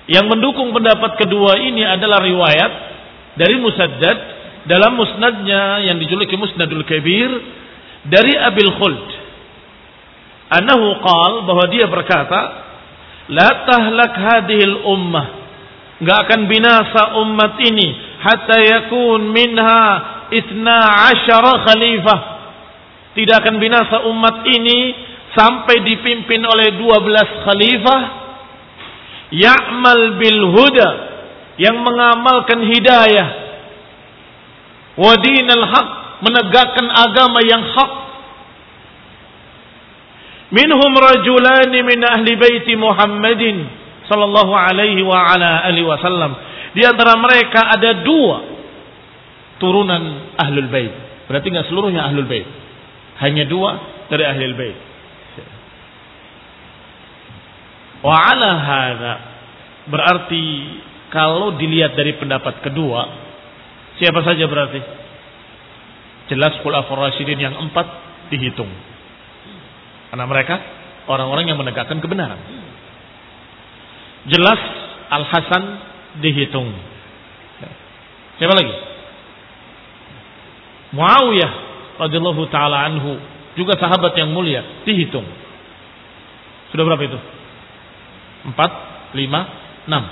Yang 0.09 0.25
mendukung 0.25 0.73
pendapat 0.73 1.21
kedua 1.21 1.61
ini 1.61 1.85
adalah 1.85 2.25
riwayat 2.25 2.88
dari 3.39 3.57
Musaddad 3.63 4.19
dalam 4.69 4.99
musnadnya 4.99 5.87
yang 5.87 5.97
dijuluki 5.97 6.37
Musnadul 6.37 6.85
Kabir 6.85 7.31
dari 8.05 8.35
Abil 8.37 8.73
Khuld. 8.77 9.07
Anahu 10.49 10.87
qal 11.01 11.33
bahwa 11.49 11.65
dia 11.73 11.87
berkata, 11.89 12.41
"La 13.33 13.65
tahlak 13.65 14.13
hadhil 14.13 14.77
ummah." 14.85 15.27
Enggak 15.99 16.19
akan 16.31 16.41
binasa 16.47 17.03
umat 17.27 17.59
ini 17.59 17.89
hatta 18.23 18.59
yakun 18.63 19.35
minha 19.35 19.83
itna 20.31 20.79
asyara 21.11 21.65
khalifah. 21.67 22.21
Tidak 23.19 23.35
akan 23.35 23.57
binasa 23.59 24.07
umat 24.07 24.47
ini 24.47 24.95
sampai 25.35 25.83
dipimpin 25.83 26.39
oleh 26.47 26.79
12 26.79 27.45
khalifah 27.45 28.01
ya'mal 29.35 30.17
bil 30.23 30.41
huda 30.55 31.08
yang 31.59 31.77
mengamalkan 31.83 32.63
hidayah. 32.63 33.29
Wa 34.99 35.15
dinal 35.19 35.65
haq 35.67 35.89
menegakkan 36.23 36.87
agama 36.91 37.43
yang 37.43 37.63
hak. 37.63 37.93
Minhum 40.49 40.93
rajulani 40.97 41.79
min 41.85 42.01
ahli 42.01 42.33
baiti 42.39 42.73
Muhammadin 42.73 43.69
sallallahu 44.09 44.57
alaihi 44.57 45.05
wa 45.05 45.21
ala 45.21 45.69
alihi 45.69 45.85
wasallam 45.85 46.33
di 46.73 46.81
antara 46.81 47.21
mereka 47.21 47.69
ada 47.69 48.01
dua 48.01 48.39
turunan 49.61 50.33
ahlul 50.41 50.71
bait. 50.73 50.95
Berarti 51.29 51.47
enggak 51.53 51.69
seluruhnya 51.69 52.09
ahlul 52.09 52.25
bait. 52.25 52.49
Hanya 53.21 53.45
dua 53.45 53.77
dari 54.09 54.25
ahlul 54.25 54.57
bait. 54.57 54.79
Wa 58.01 58.15
ala 58.15 58.51
hadha 58.57 59.15
berarti 59.91 60.47
kalau 61.09 61.57
dilihat 61.57 61.97
dari 61.97 62.17
pendapat 62.21 62.61
kedua 62.61 63.01
siapa 63.97 64.21
saja 64.23 64.45
berarti? 64.45 64.81
Jelas 66.29 66.61
khulafur 66.61 67.01
rasyidin 67.01 67.41
yang 67.41 67.55
empat 67.57 67.87
dihitung. 68.29 68.69
Karena 70.13 70.25
mereka 70.29 70.61
orang-orang 71.09 71.49
yang 71.49 71.57
menegakkan 71.57 71.99
kebenaran. 72.05 72.37
Jelas 74.29 74.61
Al 75.09 75.25
Hasan 75.25 75.65
dihitung. 76.21 76.69
Siapa 78.39 78.55
lagi? 78.55 78.75
Muawiyah 80.95 81.53
radhiyallahu 82.01 82.43
taala 82.49 82.87
anhu 82.87 83.19
juga 83.59 83.75
sahabat 83.81 84.15
yang 84.15 84.31
mulia 84.31 84.85
dihitung. 84.87 85.27
Sudah 86.71 86.85
berapa 86.85 87.03
itu? 87.03 87.19
Empat, 88.47 88.71
lima, 89.19 89.41
enam. 89.91 90.05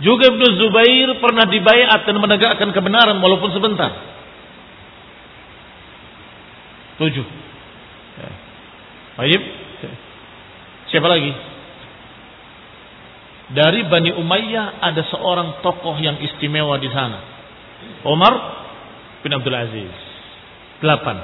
Juga 0.00 0.32
Ibnu 0.32 0.46
Zubair 0.56 1.08
pernah 1.20 1.44
dibayat 1.44 2.08
dan 2.08 2.16
menegakkan 2.16 2.70
kebenaran 2.72 3.20
walaupun 3.20 3.52
sebentar. 3.52 3.92
Tujuh. 7.02 7.26
Ya. 8.16 8.30
Baik. 9.20 9.42
Siapa 10.92 11.08
lagi? 11.08 11.32
Dari 13.52 13.84
Bani 13.84 14.16
Umayyah 14.16 14.80
ada 14.80 15.04
seorang 15.12 15.60
tokoh 15.60 15.96
yang 16.00 16.20
istimewa 16.24 16.80
di 16.80 16.88
sana. 16.88 17.18
Umar 18.08 18.32
bin 19.20 19.32
Abdul 19.32 19.56
Aziz. 19.56 19.92
Delapan. 20.80 21.16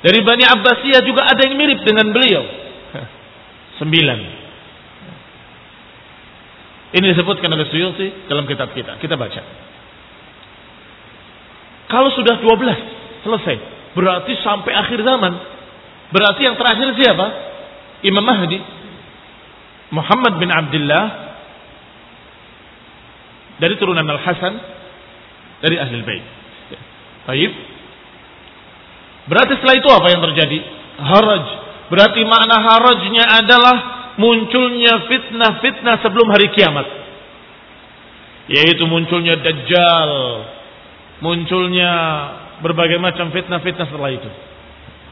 Dari 0.00 0.20
Bani 0.24 0.44
Abbasiyah 0.48 1.02
juga 1.04 1.28
ada 1.28 1.44
yang 1.44 1.60
mirip 1.60 1.84
dengan 1.84 2.08
beliau. 2.08 2.44
Sembilan. 3.78 4.39
Ini 6.90 7.06
disebutkan 7.14 7.46
oleh 7.46 7.66
Suyuti 7.70 8.26
dalam 8.26 8.46
kitab 8.50 8.74
kita. 8.74 8.98
Kita 8.98 9.14
baca. 9.14 9.42
Kalau 11.90 12.10
sudah 12.14 12.38
dua 12.42 12.54
belas 12.58 12.78
selesai. 13.22 13.56
Berarti 13.94 14.32
sampai 14.42 14.72
akhir 14.74 14.98
zaman. 15.02 15.32
Berarti 16.10 16.40
yang 16.46 16.58
terakhir 16.58 16.94
siapa? 16.98 17.26
Imam 18.06 18.22
Mahdi. 18.22 18.58
Muhammad 19.94 20.38
bin 20.38 20.50
Abdullah. 20.50 21.04
Dari 23.62 23.74
turunan 23.78 24.06
Al-Hasan. 24.06 24.54
Dari 25.62 25.76
Ahli 25.78 26.02
Bait. 26.02 26.24
Baik. 27.26 27.52
Berarti 29.30 29.52
setelah 29.62 29.76
itu 29.78 29.88
apa 29.90 30.06
yang 30.10 30.22
terjadi? 30.26 30.58
Haraj 31.00 31.46
Berarti 31.90 32.22
makna 32.22 32.56
harajnya 32.62 33.24
adalah 33.42 33.76
munculnya 34.20 35.08
fitnah-fitnah 35.08 35.96
sebelum 36.04 36.28
hari 36.28 36.52
kiamat. 36.52 36.84
Yaitu 38.52 38.84
munculnya 38.84 39.40
dajjal, 39.40 40.12
munculnya 41.24 41.92
berbagai 42.60 43.00
macam 43.00 43.32
fitnah-fitnah 43.32 43.88
setelah 43.88 44.12
itu. 44.12 44.28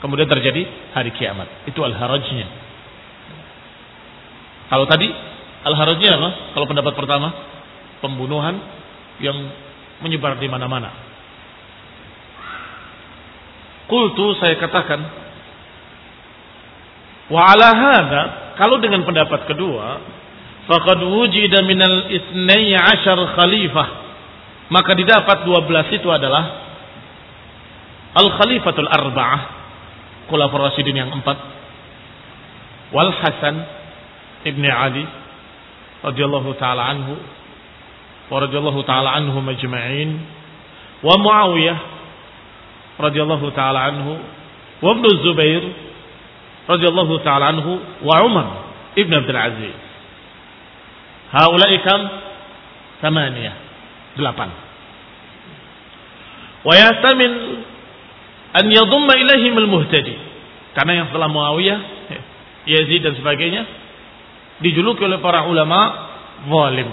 Kemudian 0.05 0.29
terjadi 0.29 0.93
hari 0.93 1.11
kiamat. 1.17 1.49
Itu 1.65 1.81
al-harajnya. 1.81 2.47
Kalau 4.69 4.85
tadi 4.85 5.09
al-harajnya 5.65 6.11
apa? 6.21 6.31
Kalau 6.53 6.67
pendapat 6.69 6.93
pertama, 6.93 7.29
pembunuhan 8.05 8.61
yang 9.25 9.35
menyebar 10.05 10.37
di 10.37 10.47
mana-mana. 10.47 11.09
Kultu 13.89 14.37
saya 14.37 14.61
katakan 14.61 15.01
Wa 17.29 17.53
ala 17.53 17.69
hadha, 17.77 18.23
kalau 18.59 18.83
dengan 18.83 19.07
pendapat 19.07 19.47
kedua, 19.47 20.03
faqad 20.67 20.99
wujida 21.07 21.63
minal 21.63 22.11
isnai 22.11 22.75
ashar 22.75 23.19
khalifah. 23.39 23.89
Maka 24.69 24.93
didapat 24.99 25.47
12 25.49 25.97
itu 25.97 26.09
adalah 26.11 26.45
al-khalifatul 28.19 28.91
arba'ah, 28.91 29.41
khulafur 30.27 30.61
rasyidin 30.61 31.07
yang 31.07 31.11
empat. 31.15 31.39
Wal 32.93 33.15
Hasan 33.15 33.57
ibn 34.45 34.65
Ali 34.67 35.07
radhiyallahu 36.03 36.51
taala 36.59 36.91
anhu 36.93 37.15
wa 38.29 38.37
radhiyallahu 38.43 38.81
taala 38.85 39.17
anhu 39.23 39.39
majma'in 39.41 40.19
wa 41.01 41.15
Muawiyah 41.15 41.79
radhiyallahu 43.01 43.47
taala 43.55 43.89
anhu 43.93 44.19
wa 44.83 44.89
Ibnu 44.95 45.09
Zubair 45.23 45.88
radhiyallahu 46.69 47.25
taala 47.25 47.57
anhu 47.57 47.81
wa 48.05 48.15
Umar 48.23 48.47
ibn 48.95 49.13
Abdul 49.15 49.41
Aziz. 49.41 49.77
Haula'i 51.33 51.81
kam? 51.85 52.01
Thamaniyah. 53.01 53.57
Delapan. 54.17 54.51
Wa 56.65 56.75
yahtamil 56.75 57.37
an 58.53 58.65
yadhumma 58.69 59.15
ilaihim 59.17 59.55
al-muhtadi. 59.57 60.17
Karena 60.77 60.93
yang 61.03 61.07
setelah 61.11 61.31
Muawiyah, 61.33 61.79
Yazid 62.77 63.01
dan 63.01 63.15
sebagainya 63.17 63.63
dijuluki 64.61 65.07
oleh 65.07 65.23
para 65.23 65.47
ulama 65.47 66.11
zalim. 66.45 66.91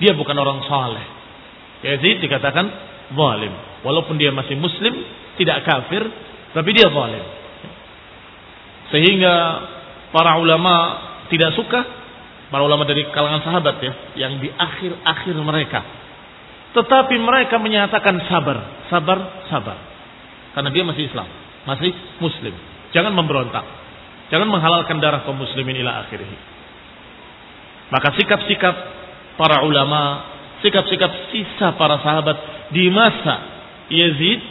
Dia 0.00 0.16
bukan 0.16 0.36
orang 0.36 0.64
saleh. 0.64 1.06
Yazid 1.84 2.24
dikatakan 2.24 2.66
zalim. 3.12 3.52
Walaupun 3.84 4.16
dia 4.16 4.32
masih 4.32 4.56
muslim, 4.56 4.92
tidak 5.36 5.64
kafir, 5.68 6.04
tapi 6.56 6.72
dia 6.72 6.88
zalim. 6.88 7.39
Sehingga 8.90 9.34
para 10.10 10.38
ulama 10.42 10.74
tidak 11.30 11.54
suka 11.54 11.80
para 12.50 12.66
ulama 12.66 12.82
dari 12.82 13.06
kalangan 13.14 13.46
sahabat 13.46 13.78
ya 13.78 13.92
yang 14.26 14.42
di 14.42 14.50
akhir-akhir 14.50 15.36
mereka. 15.38 15.80
Tetapi 16.74 17.14
mereka 17.18 17.58
menyatakan 17.58 18.26
sabar, 18.26 18.86
sabar, 18.90 19.18
sabar. 19.50 19.78
Karena 20.54 20.70
dia 20.74 20.82
masih 20.82 21.06
Islam, 21.06 21.26
masih 21.66 21.90
muslim. 22.18 22.54
Jangan 22.90 23.14
memberontak. 23.14 23.62
Jangan 24.30 24.46
menghalalkan 24.46 25.02
darah 25.02 25.26
kaum 25.26 25.38
muslimin 25.38 25.78
ila 25.82 26.06
akhirih. 26.06 26.26
Maka 27.90 28.14
sikap-sikap 28.14 28.74
para 29.34 29.66
ulama, 29.66 30.22
sikap-sikap 30.62 31.10
sisa 31.34 31.74
para 31.74 31.98
sahabat 32.02 32.70
di 32.70 32.86
masa 32.90 33.36
Yazid 33.90 34.42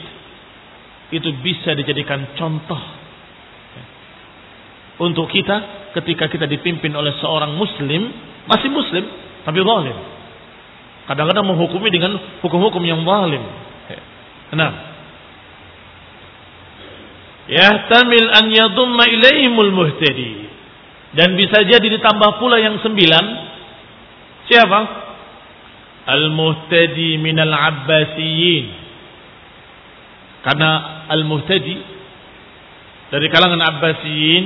itu 1.15 1.29
bisa 1.39 1.71
dijadikan 1.79 2.35
contoh 2.35 2.79
untuk 4.99 5.31
kita 5.31 5.89
ketika 5.95 6.27
kita 6.27 6.45
dipimpin 6.45 6.91
oleh 6.91 7.15
seorang 7.23 7.55
muslim, 7.55 8.11
masih 8.45 8.67
muslim 8.67 9.03
tapi 9.47 9.63
zalim. 9.63 9.97
Kadang-kadang 11.09 11.47
menghukumi 11.47 11.89
dengan 11.89 12.13
hukum-hukum 12.43 12.83
yang 12.85 13.01
zalim. 13.01 13.41
Nah. 14.53 14.73
Yahtamil 17.49 18.29
an 18.29 18.45
yadumma 18.53 19.09
ilaihimul 19.09 19.73
muhtadi. 19.73 20.51
Dan 21.17 21.33
bisa 21.33 21.65
jadi 21.65 21.81
ditambah 21.81 22.37
pula 22.37 22.61
yang 22.61 22.77
sembilan. 22.85 23.25
Siapa? 24.45 24.79
Al-muhtadi 26.05 27.17
minal 27.17 27.49
abbasiyin. 27.49 28.65
Karena 30.45 30.69
al-muhtadi 31.09 31.77
dari 33.09 33.27
kalangan 33.33 33.61
abbasiyin 33.65 34.45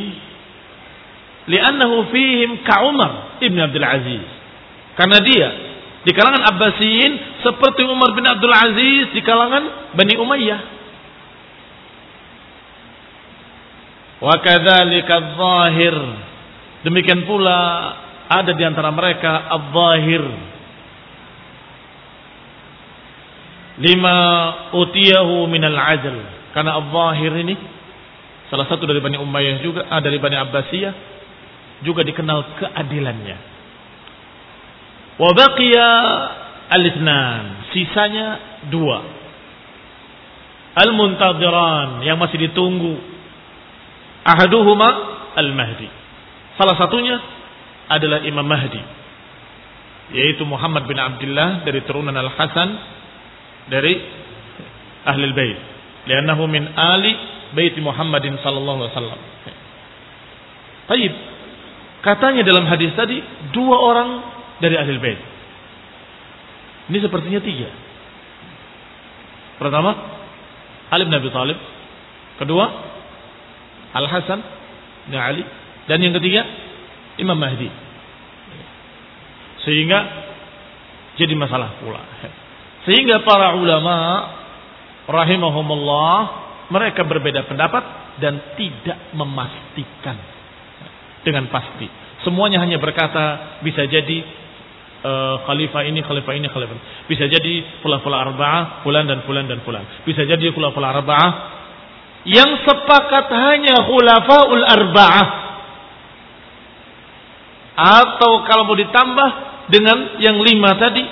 Li'annahu 1.44 2.08
fihim 2.12 2.64
ka 2.64 2.88
Umar 2.88 3.40
ibn 3.44 3.60
Abdul 3.60 3.84
Aziz. 3.84 4.26
Karena 4.96 5.20
dia 5.20 5.50
di 6.04 6.12
kalangan 6.12 6.44
Abbasiyin 6.56 7.44
seperti 7.44 7.84
Umar 7.88 8.16
bin 8.16 8.24
Abdul 8.24 8.52
Aziz 8.52 9.12
di 9.12 9.22
kalangan 9.24 9.96
Bani 9.96 10.16
Umayyah. 10.20 10.62
Wa 14.24 14.40
kadzalika 14.40 15.36
zahir 15.36 15.98
Demikian 16.84 17.24
pula 17.24 17.60
ada 18.28 18.52
di 18.52 18.64
antara 18.68 18.92
mereka 18.92 19.48
al-zahir. 19.48 20.24
Lima 23.80 24.18
utiyahu 24.76 25.48
minal 25.48 25.80
ajal. 25.80 26.20
Karena 26.52 26.76
al-zahir 26.78 27.40
ini 27.40 27.56
salah 28.52 28.68
satu 28.68 28.84
dari 28.84 29.00
Bani 29.00 29.16
Umayyah 29.16 29.56
juga, 29.64 29.88
ah, 29.88 30.04
dari 30.04 30.20
Bani 30.20 30.36
Abbasiyah 30.36 31.13
juga 31.84 32.02
dikenal 32.08 32.60
keadilannya. 32.60 33.38
Wa 35.20 35.30
baqiya 35.36 35.90
al-ithnan. 36.74 37.70
Sisanya 37.76 38.28
dua. 38.74 39.00
Al-muntadiran 40.74 42.02
yang 42.02 42.18
masih 42.18 42.50
ditunggu. 42.50 42.98
Ahaduhuma 44.26 44.90
al-mahdi. 45.38 45.90
Salah 46.58 46.80
satunya 46.80 47.20
adalah 47.92 48.24
Imam 48.24 48.48
Mahdi 48.48 49.04
yaitu 50.14 50.44
Muhammad 50.44 50.86
bin 50.86 51.00
Abdullah 51.00 51.64
dari 51.66 51.82
turunan 51.88 52.14
Al-Hasan 52.14 52.70
dari 53.72 53.94
ahli 55.08 55.26
bait 55.32 55.60
li'annahu 56.06 56.44
min 56.52 56.68
ali 56.76 57.16
bait 57.56 57.74
Muhammadin 57.80 58.36
sallallahu 58.44 58.78
alaihi 58.84 58.94
wasallam. 58.94 59.22
Baik. 60.90 61.14
Katanya 62.04 62.44
dalam 62.44 62.68
hadis 62.68 62.92
tadi 63.00 63.24
dua 63.56 63.80
orang 63.80 64.10
dari 64.60 64.76
ahli 64.76 65.00
bait. 65.00 65.20
Ini 66.92 67.00
sepertinya 67.00 67.40
tiga. 67.40 67.72
Pertama, 69.56 69.96
Ali 70.92 71.08
bin 71.08 71.16
Abi 71.16 71.32
Thalib. 71.32 71.56
Kedua, 72.44 72.66
Al 73.96 74.08
Hasan 74.12 74.40
bin 75.08 75.16
Ali. 75.16 75.48
Dan 75.88 76.04
yang 76.04 76.12
ketiga, 76.20 76.44
Imam 77.24 77.40
Mahdi. 77.40 77.72
Sehingga 79.64 80.00
jadi 81.16 81.40
masalah 81.40 81.80
pula. 81.80 82.04
Sehingga 82.84 83.24
para 83.24 83.56
ulama 83.56 83.96
rahimahumullah 85.08 86.20
mereka 86.68 87.08
berbeda 87.08 87.48
pendapat 87.48 87.84
dan 88.20 88.60
tidak 88.60 89.16
memastikan 89.16 90.33
dengan 91.24 91.50
pasti. 91.50 91.88
Semuanya 92.24 92.64
hanya 92.64 92.80
berkata 92.80 93.60
bisa 93.64 93.84
jadi 93.88 94.24
uh, 95.04 95.36
khalifah 95.44 95.84
ini, 95.88 96.00
khalifah 96.04 96.34
ini, 96.36 96.48
khalifah 96.48 96.74
ini. 96.76 96.84
Bisa 97.12 97.28
jadi 97.28 97.84
pula-pula 97.84 98.24
arba'ah, 98.24 98.84
fulan 98.88 99.08
dan 99.08 99.24
fulan 99.28 99.48
dan 99.48 99.60
fulan. 99.68 99.84
Bisa 100.08 100.24
jadi 100.24 100.52
pula-pula 100.56 100.96
arba'ah. 100.96 101.32
Yang 102.24 102.64
sepakat 102.64 103.28
hanya 103.28 103.84
khulafaul 103.84 104.64
arba'ah 104.64 105.28
atau 107.74 108.46
kalau 108.48 108.70
mau 108.70 108.78
ditambah 108.78 109.30
dengan 109.74 110.22
yang 110.22 110.38
lima 110.40 110.78
tadi 110.78 111.04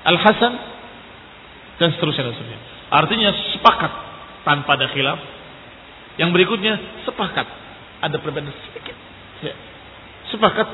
Al-Hasan 0.00 0.52
dan 1.80 1.88
seterusnya 1.96 2.28
dan 2.28 2.34
seterusnya. 2.36 2.60
Artinya 2.90 3.30
sepakat 3.56 3.92
tanpa 4.44 4.76
ada 4.76 4.88
khilaf. 4.92 5.20
Yang 6.16 6.30
berikutnya 6.36 6.74
sepakat 7.08 7.46
ada 8.00 8.16
perbedaan 8.18 8.50
sedikit. 8.50 8.96
Ya. 9.44 9.54
Sepakat 10.32 10.68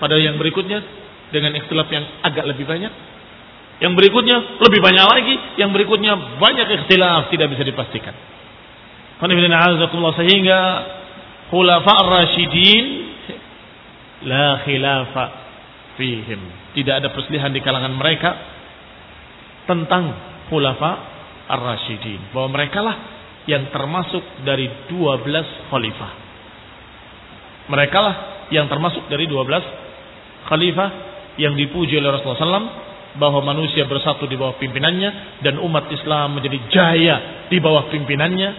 pada 0.00 0.16
yang 0.16 0.40
berikutnya 0.40 0.80
dengan 1.30 1.54
ikhtilaf 1.56 1.88
yang 1.92 2.04
agak 2.24 2.44
lebih 2.48 2.66
banyak. 2.66 2.92
Yang 3.80 3.92
berikutnya 3.96 4.36
lebih 4.60 4.80
banyak 4.84 5.06
lagi, 5.08 5.34
yang 5.56 5.72
berikutnya 5.72 6.36
banyak 6.36 6.68
ikhtilaf 6.68 7.32
tidak 7.32 7.48
bisa 7.56 7.64
dipastikan. 7.64 8.12
Sehingga 9.20 10.60
khulafa 11.48 11.92
ar-rasyidin 12.04 12.84
la 14.28 14.64
khilafa 14.64 15.24
fihim. 15.96 16.40
Tidak 16.76 16.94
ada 17.00 17.08
perselisihan 17.12 17.52
di 17.52 17.60
kalangan 17.64 17.92
mereka 17.96 18.30
tentang 19.64 20.12
khulafa 20.52 20.90
ar-rasyidin. 21.48 22.36
Bahwa 22.36 22.60
mereka 22.60 22.84
lah 22.84 22.96
yang 23.48 23.72
termasuk 23.72 24.44
dari 24.44 24.68
12 24.92 25.72
khalifah. 25.72 26.29
Mereka 27.70 27.98
lah 28.02 28.14
yang 28.50 28.66
termasuk 28.66 29.06
dari 29.06 29.30
12 29.30 30.50
khalifah 30.50 30.90
yang 31.38 31.54
dipuji 31.54 31.94
oleh 32.02 32.10
Rasulullah 32.10 32.42
SAW 32.42 32.70
bahwa 33.14 33.42
manusia 33.42 33.86
bersatu 33.86 34.26
di 34.26 34.34
bawah 34.34 34.58
pimpinannya 34.58 35.42
dan 35.46 35.58
umat 35.62 35.86
Islam 35.90 36.38
menjadi 36.38 36.58
jaya 36.70 37.16
di 37.46 37.58
bawah 37.62 37.90
pimpinannya. 37.90 38.50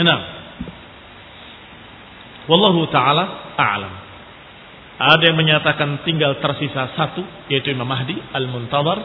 Nah, 0.00 0.20
Wallahu 2.50 2.90
taala 2.90 3.54
a'lam. 3.54 3.94
Ada 5.00 5.32
yang 5.32 5.38
menyatakan 5.38 6.02
tinggal 6.02 6.42
tersisa 6.42 6.92
satu, 6.98 7.22
yaitu 7.46 7.70
Imam 7.70 7.86
Mahdi 7.86 8.18
al-Muntazar. 8.34 8.98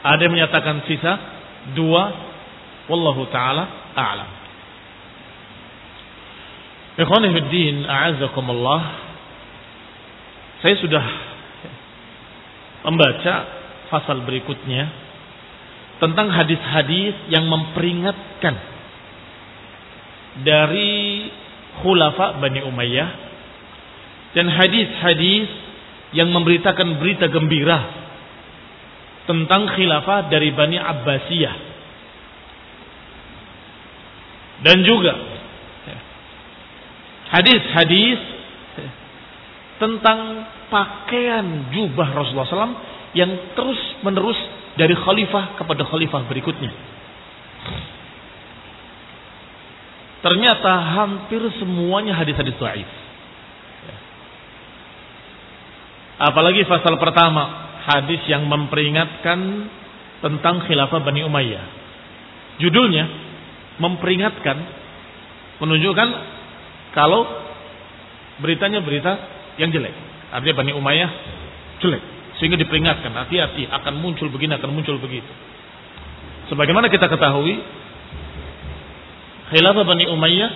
Ada 0.00 0.20
yang 0.24 0.32
menyatakan 0.32 0.80
sisa 0.88 1.12
dua. 1.76 2.08
Wallahu 2.88 3.28
taala 3.28 3.92
a'lam. 3.92 4.37
Ikhwani 6.98 7.30
fiddin, 7.30 7.86
a'azzakumullah. 7.86 8.82
Saya 10.58 10.74
sudah 10.82 11.04
membaca 12.90 13.34
pasal 13.86 14.26
berikutnya 14.26 14.90
tentang 16.02 16.34
hadis-hadis 16.34 17.14
yang 17.30 17.46
memperingatkan 17.46 18.54
dari 20.42 21.30
khulafa 21.82 22.42
Bani 22.42 22.66
Umayyah 22.66 23.10
dan 24.34 24.50
hadis-hadis 24.50 25.46
yang 26.18 26.34
memberitakan 26.34 26.98
berita 26.98 27.30
gembira 27.30 27.78
tentang 29.30 29.70
khilafah 29.70 30.26
dari 30.26 30.50
Bani 30.50 30.78
Abbasiyah 30.82 31.56
dan 34.66 34.82
juga 34.82 35.37
hadis-hadis 37.32 38.20
tentang 39.78 40.48
pakaian 40.68 41.70
jubah 41.70 42.08
Rasulullah 42.12 42.48
SAW 42.50 42.78
yang 43.14 43.30
terus 43.56 43.78
menerus 44.04 44.36
dari 44.74 44.94
khalifah 44.94 45.58
kepada 45.58 45.82
khalifah 45.86 46.22
berikutnya. 46.26 46.70
Ternyata 50.18 50.72
hampir 50.98 51.38
semuanya 51.62 52.18
hadis-hadis 52.18 52.58
dhaif. 52.58 52.90
Apalagi 56.18 56.66
pasal 56.66 56.98
pertama, 56.98 57.46
hadis 57.86 58.18
yang 58.26 58.42
memperingatkan 58.50 59.38
tentang 60.18 60.66
khilafah 60.66 61.06
Bani 61.06 61.22
Umayyah. 61.22 61.66
Judulnya 62.58 63.06
memperingatkan 63.78 64.58
menunjukkan 65.62 66.37
kalau 66.96 67.26
beritanya 68.40 68.80
berita 68.80 69.12
yang 69.58 69.74
jelek. 69.74 69.92
Artinya 70.32 70.54
Bani 70.62 70.72
Umayyah 70.76 71.10
jelek. 71.82 72.02
Sehingga 72.38 72.54
diperingatkan, 72.54 73.10
hati-hati 73.10 73.66
akan 73.66 73.98
muncul 73.98 74.30
begini, 74.30 74.54
akan 74.54 74.70
muncul 74.70 74.96
begitu. 75.02 75.26
Sebagaimana 76.48 76.86
kita 76.86 77.10
ketahui, 77.10 77.58
khilafah 79.52 79.84
Bani 79.84 80.06
Umayyah 80.06 80.50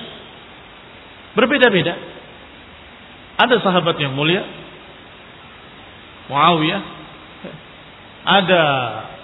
berbeda-beda. 1.35 1.95
Ada 3.43 3.59
sahabat 3.65 3.99
yang 3.99 4.15
mulia, 4.15 4.47
Muawiyah, 6.31 6.83
ada 8.23 8.63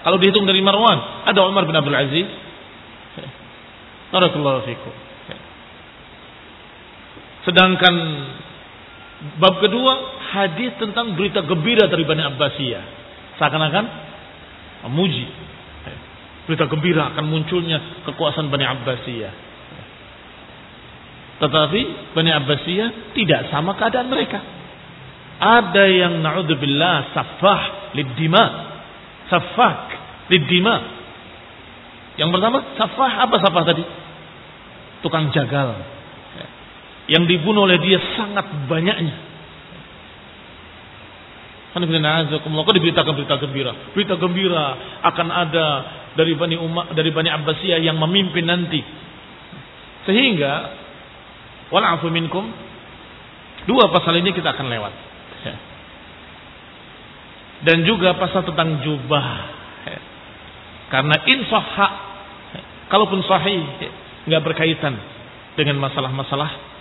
kalau 0.03 0.17
dihitung 0.19 0.43
dari 0.43 0.59
Marwan, 0.59 1.27
ada 1.27 1.39
Umar 1.47 1.63
bin 1.63 1.75
Abdul 1.75 1.95
Aziz. 1.95 2.27
Barakallahu 4.11 4.67
fikum. 4.67 5.08
Sedangkan 7.49 7.95
bab 9.41 9.57
kedua 9.57 10.21
hadis 10.37 10.77
tentang 10.77 11.17
berita 11.17 11.41
gembira 11.41 11.89
dari 11.89 12.05
Bani 12.05 12.21
Abbasiyah. 12.21 12.83
Seakan-akan 13.41 13.85
memuji 14.85 15.25
berita 16.45 16.69
gembira 16.69 17.09
akan 17.09 17.25
munculnya 17.25 18.05
kekuasaan 18.05 18.53
Bani 18.53 18.69
Abbasiyah. 18.69 19.33
Tetapi 21.41 22.13
Bani 22.13 22.31
Abbasiyah 22.37 23.17
tidak 23.17 23.49
sama 23.49 23.73
keadaan 23.81 24.13
mereka. 24.13 24.37
Ada 25.41 25.89
yang 25.89 26.21
na'udzubillah 26.21 27.17
safah 27.17 27.93
lidima. 27.97 28.45
Safak 29.25 29.79
lidima. 30.29 31.01
Yang 32.13 32.29
pertama, 32.29 32.57
safah 32.77 33.11
apa 33.25 33.35
safah 33.41 33.63
tadi? 33.73 33.83
Tukang 35.01 35.33
jagal. 35.33 35.98
Yang 37.09 37.25
dibunuh 37.25 37.65
oleh 37.65 37.81
dia 37.81 37.97
sangat 38.13 38.45
banyaknya. 38.69 39.15
Kok 41.73 42.75
diberitakan 42.75 43.13
berita 43.13 43.35
gembira? 43.41 43.73
Berita 43.93 44.13
gembira 44.17 44.65
akan 45.05 45.27
ada 45.29 45.67
dari 46.13 46.33
Bani 46.37 46.57
Umar, 46.57 46.93
dari 46.93 47.09
Bani 47.13 47.29
Abbasiyah 47.29 47.81
yang 47.81 47.97
memimpin 47.97 48.45
nanti. 48.45 48.81
Sehingga 50.05 50.53
wal'afu 51.69 52.09
minkum 52.09 52.49
dua 53.69 53.89
pasal 53.93 54.17
ini 54.17 54.33
kita 54.33 54.53
akan 54.53 54.67
lewat. 54.69 54.93
Dan 57.59 57.83
juga 57.83 58.15
pasal 58.15 58.47
tentang 58.47 58.81
jubah. 58.85 59.29
Karena 60.89 61.15
insahha 61.25 61.87
kalaupun 62.89 63.21
sahih 63.25 63.61
nggak 64.25 64.41
berkaitan 64.41 64.97
dengan 65.53 65.77
masalah-masalah 65.77 66.78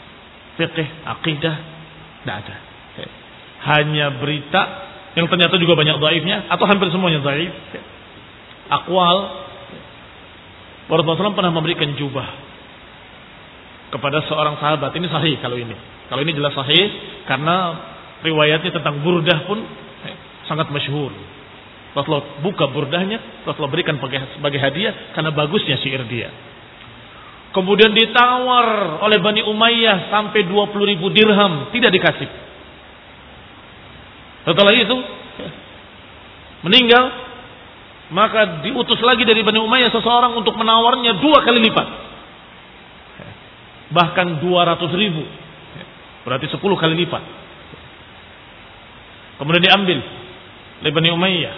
fikih, 0.58 0.88
akidah, 1.06 1.56
tidak 2.22 2.36
ada. 2.44 2.56
Hanya 3.58 4.18
berita 4.18 4.62
yang 5.18 5.26
ternyata 5.26 5.58
juga 5.58 5.74
banyak 5.78 5.98
dhaifnya 5.98 6.50
atau 6.50 6.64
hampir 6.66 6.90
semuanya 6.90 7.22
dhaif. 7.22 7.54
Akwal 8.68 9.18
Rasulullah 10.88 11.36
pernah 11.36 11.52
memberikan 11.52 11.92
jubah 12.00 12.28
kepada 13.92 14.24
seorang 14.24 14.56
sahabat. 14.56 14.92
Ini 14.96 15.06
sahih 15.08 15.36
kalau 15.40 15.56
ini. 15.56 15.76
Kalau 16.08 16.20
ini 16.24 16.32
jelas 16.32 16.56
sahih 16.56 16.86
karena 17.28 17.56
riwayatnya 18.24 18.72
tentang 18.72 19.04
burdah 19.04 19.44
pun 19.44 19.60
eh, 20.08 20.16
sangat 20.48 20.72
masyhur. 20.72 21.12
Rasulullah 21.92 22.40
buka 22.40 22.68
burdahnya, 22.72 23.44
Rasulullah 23.44 23.72
berikan 23.72 24.00
sebagai 24.36 24.60
hadiah 24.60 25.12
karena 25.12 25.30
bagusnya 25.32 25.76
syair 25.80 26.04
dia. 26.08 26.32
Kemudian 27.48 27.96
ditawar 27.96 29.00
oleh 29.00 29.18
Bani 29.24 29.40
Umayyah 29.40 30.12
sampai 30.12 30.44
20 30.44 30.90
ribu 30.94 31.08
dirham, 31.08 31.72
tidak 31.72 31.90
dikasih. 31.96 32.28
Setelah 34.44 34.72
itu 34.76 34.96
meninggal, 36.64 37.04
maka 38.12 38.64
diutus 38.64 39.00
lagi 39.00 39.24
dari 39.24 39.40
Bani 39.40 39.60
Umayyah 39.60 39.92
seseorang 39.92 40.36
untuk 40.36 40.56
menawarnya 40.56 41.20
dua 41.20 41.40
kali 41.44 41.60
lipat. 41.64 41.88
Bahkan 43.88 44.44
200 44.44 45.00
ribu. 45.00 45.24
Berarti 46.28 46.52
10 46.52 46.60
kali 46.60 46.94
lipat. 47.04 47.24
Kemudian 49.40 49.64
diambil 49.64 49.98
oleh 50.84 50.92
Bani 50.92 51.08
Umayyah. 51.16 51.54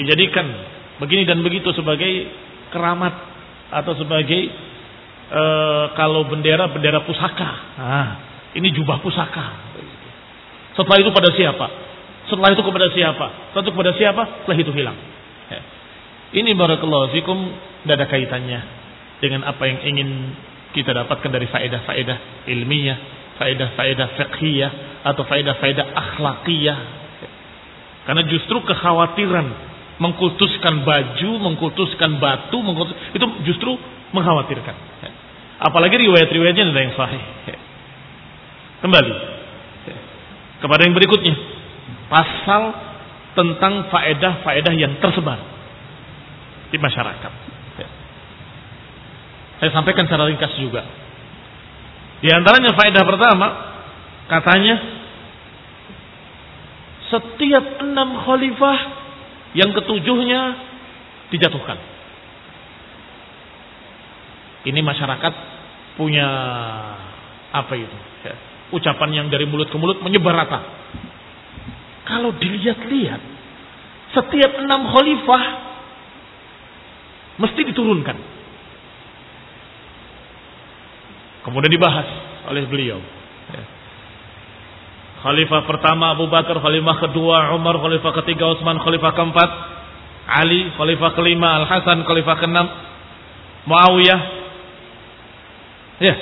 Dijadikan 0.00 0.46
begini 1.00 1.28
dan 1.28 1.44
begitu 1.44 1.72
sebagai 1.76 2.32
keramat 2.72 3.12
atau 3.72 3.92
sebagai 3.96 4.65
e, 5.30 5.42
kalau 5.94 6.26
bendera 6.30 6.70
bendera 6.70 7.02
pusaka. 7.02 7.50
Nah, 7.78 8.10
ini 8.54 8.72
jubah 8.72 9.02
pusaka. 9.02 9.46
Setelah 10.76 10.98
itu 11.00 11.10
pada 11.10 11.30
siapa? 11.32 11.66
Setelah 12.26 12.50
itu 12.52 12.62
kepada 12.62 12.88
siapa? 12.90 13.26
Satu 13.54 13.70
kepada 13.70 13.94
siapa? 13.94 14.22
Setelah 14.42 14.58
itu 14.58 14.72
hilang. 14.74 14.98
Ya. 15.48 15.60
Ini 16.42 16.52
barakallahu 16.58 17.14
fikum 17.14 17.38
tidak 17.86 18.02
ada 18.02 18.06
kaitannya 18.10 18.60
dengan 19.22 19.46
apa 19.46 19.62
yang 19.64 19.78
ingin 19.86 20.08
kita 20.74 20.92
dapatkan 20.92 21.30
dari 21.32 21.46
faedah-faedah 21.48 22.50
ilmiah, 22.50 22.98
faedah-faedah 23.38 24.06
fiqhiyah 24.18 24.70
atau 25.06 25.22
faedah-faedah 25.24 25.86
akhlakiyah. 25.96 26.78
Karena 28.10 28.22
justru 28.26 28.58
kekhawatiran 28.60 29.46
mengkultuskan 29.96 30.84
baju, 30.84 31.30
mengkultuskan 31.40 32.20
batu, 32.20 32.58
mengkultus, 32.60 32.94
itu 33.16 33.26
justru 33.48 33.72
mengkhawatirkan. 34.12 34.76
Ya. 35.02 35.10
Apalagi 35.56 35.96
riwayat-riwayatnya 35.98 36.70
ada 36.70 36.80
yang 36.82 36.94
sahih. 36.94 37.22
Ya. 37.48 37.58
Kembali 38.84 39.36
kepada 40.60 40.88
yang 40.88 40.96
berikutnya 40.96 41.34
pasal 42.08 42.72
tentang 43.36 43.92
faedah-faedah 43.92 44.74
yang 44.74 44.96
tersebar 45.02 45.36
di 46.72 46.78
masyarakat. 46.80 47.32
Ya. 47.76 47.88
Saya 49.60 49.70
sampaikan 49.76 50.08
secara 50.08 50.26
ringkas 50.30 50.56
juga. 50.56 50.82
Di 52.24 52.32
antaranya 52.32 52.72
faedah 52.72 53.04
pertama, 53.04 53.48
katanya 54.32 54.74
setiap 57.12 57.84
enam 57.84 58.24
khalifah 58.24 58.78
yang 59.52 59.70
ketujuhnya 59.76 60.40
dijatuhkan. 61.30 61.76
Ini 64.66 64.80
masyarakat 64.82 65.32
punya 65.94 66.28
apa 67.54 67.72
itu? 67.78 67.98
Ya, 68.26 68.34
ucapan 68.74 69.10
yang 69.14 69.26
dari 69.30 69.46
mulut 69.46 69.70
ke 69.70 69.78
mulut 69.78 70.02
menyebar 70.02 70.34
rata. 70.34 70.60
Kalau 72.06 72.34
dilihat-lihat, 72.34 73.22
setiap 74.14 74.52
enam 74.62 74.90
khalifah 74.90 75.42
mesti 77.38 77.60
diturunkan. 77.70 78.18
Kemudian 81.46 81.70
dibahas 81.70 82.08
oleh 82.50 82.66
beliau. 82.66 82.98
Khalifah 85.16 85.62
pertama 85.66 86.14
Abu 86.14 86.30
Bakar, 86.30 86.58
khalifah 86.58 86.96
kedua 87.06 87.54
Umar, 87.54 87.78
khalifah 87.82 88.12
ketiga 88.22 88.50
Utsman, 88.50 88.78
khalifah 88.78 89.10
keempat 89.14 89.50
Ali, 90.26 90.70
khalifah 90.74 91.14
kelima 91.14 91.62
Al 91.62 91.66
Hasan, 91.70 92.02
khalifah 92.02 92.36
keenam 92.42 92.66
Muawiyah. 93.66 94.35
Ya. 96.00 96.14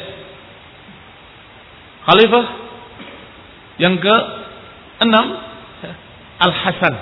Khalifah 2.04 2.44
yang 3.80 3.98
ke 3.98 4.16
enam 5.02 5.26
Al-Hasan. 6.38 6.94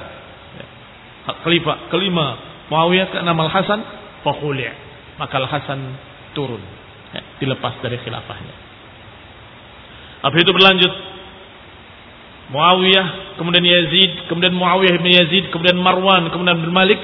Khalifah 1.43 1.77
kelima 1.93 2.39
Muawiyah 2.73 3.13
ke 3.13 3.19
enam 3.21 3.37
Al-Hasan 3.37 3.81
fakhuli'. 4.25 4.73
Maka 5.21 5.35
Al-Hasan 5.37 5.81
turun. 6.33 6.63
Ya, 7.13 7.21
dilepas 7.45 7.77
dari 7.85 8.01
khilafahnya. 8.01 8.55
Apa 10.25 10.37
itu 10.41 10.49
berlanjut. 10.55 10.93
Muawiyah, 12.53 13.37
kemudian 13.41 13.65
Yazid, 13.65 14.29
kemudian 14.29 14.57
Muawiyah 14.57 14.97
bin 15.01 15.13
Yazid, 15.13 15.53
kemudian 15.53 15.77
Marwan, 15.77 16.29
kemudian 16.33 16.61
bin 16.61 16.73
Malik, 16.73 17.01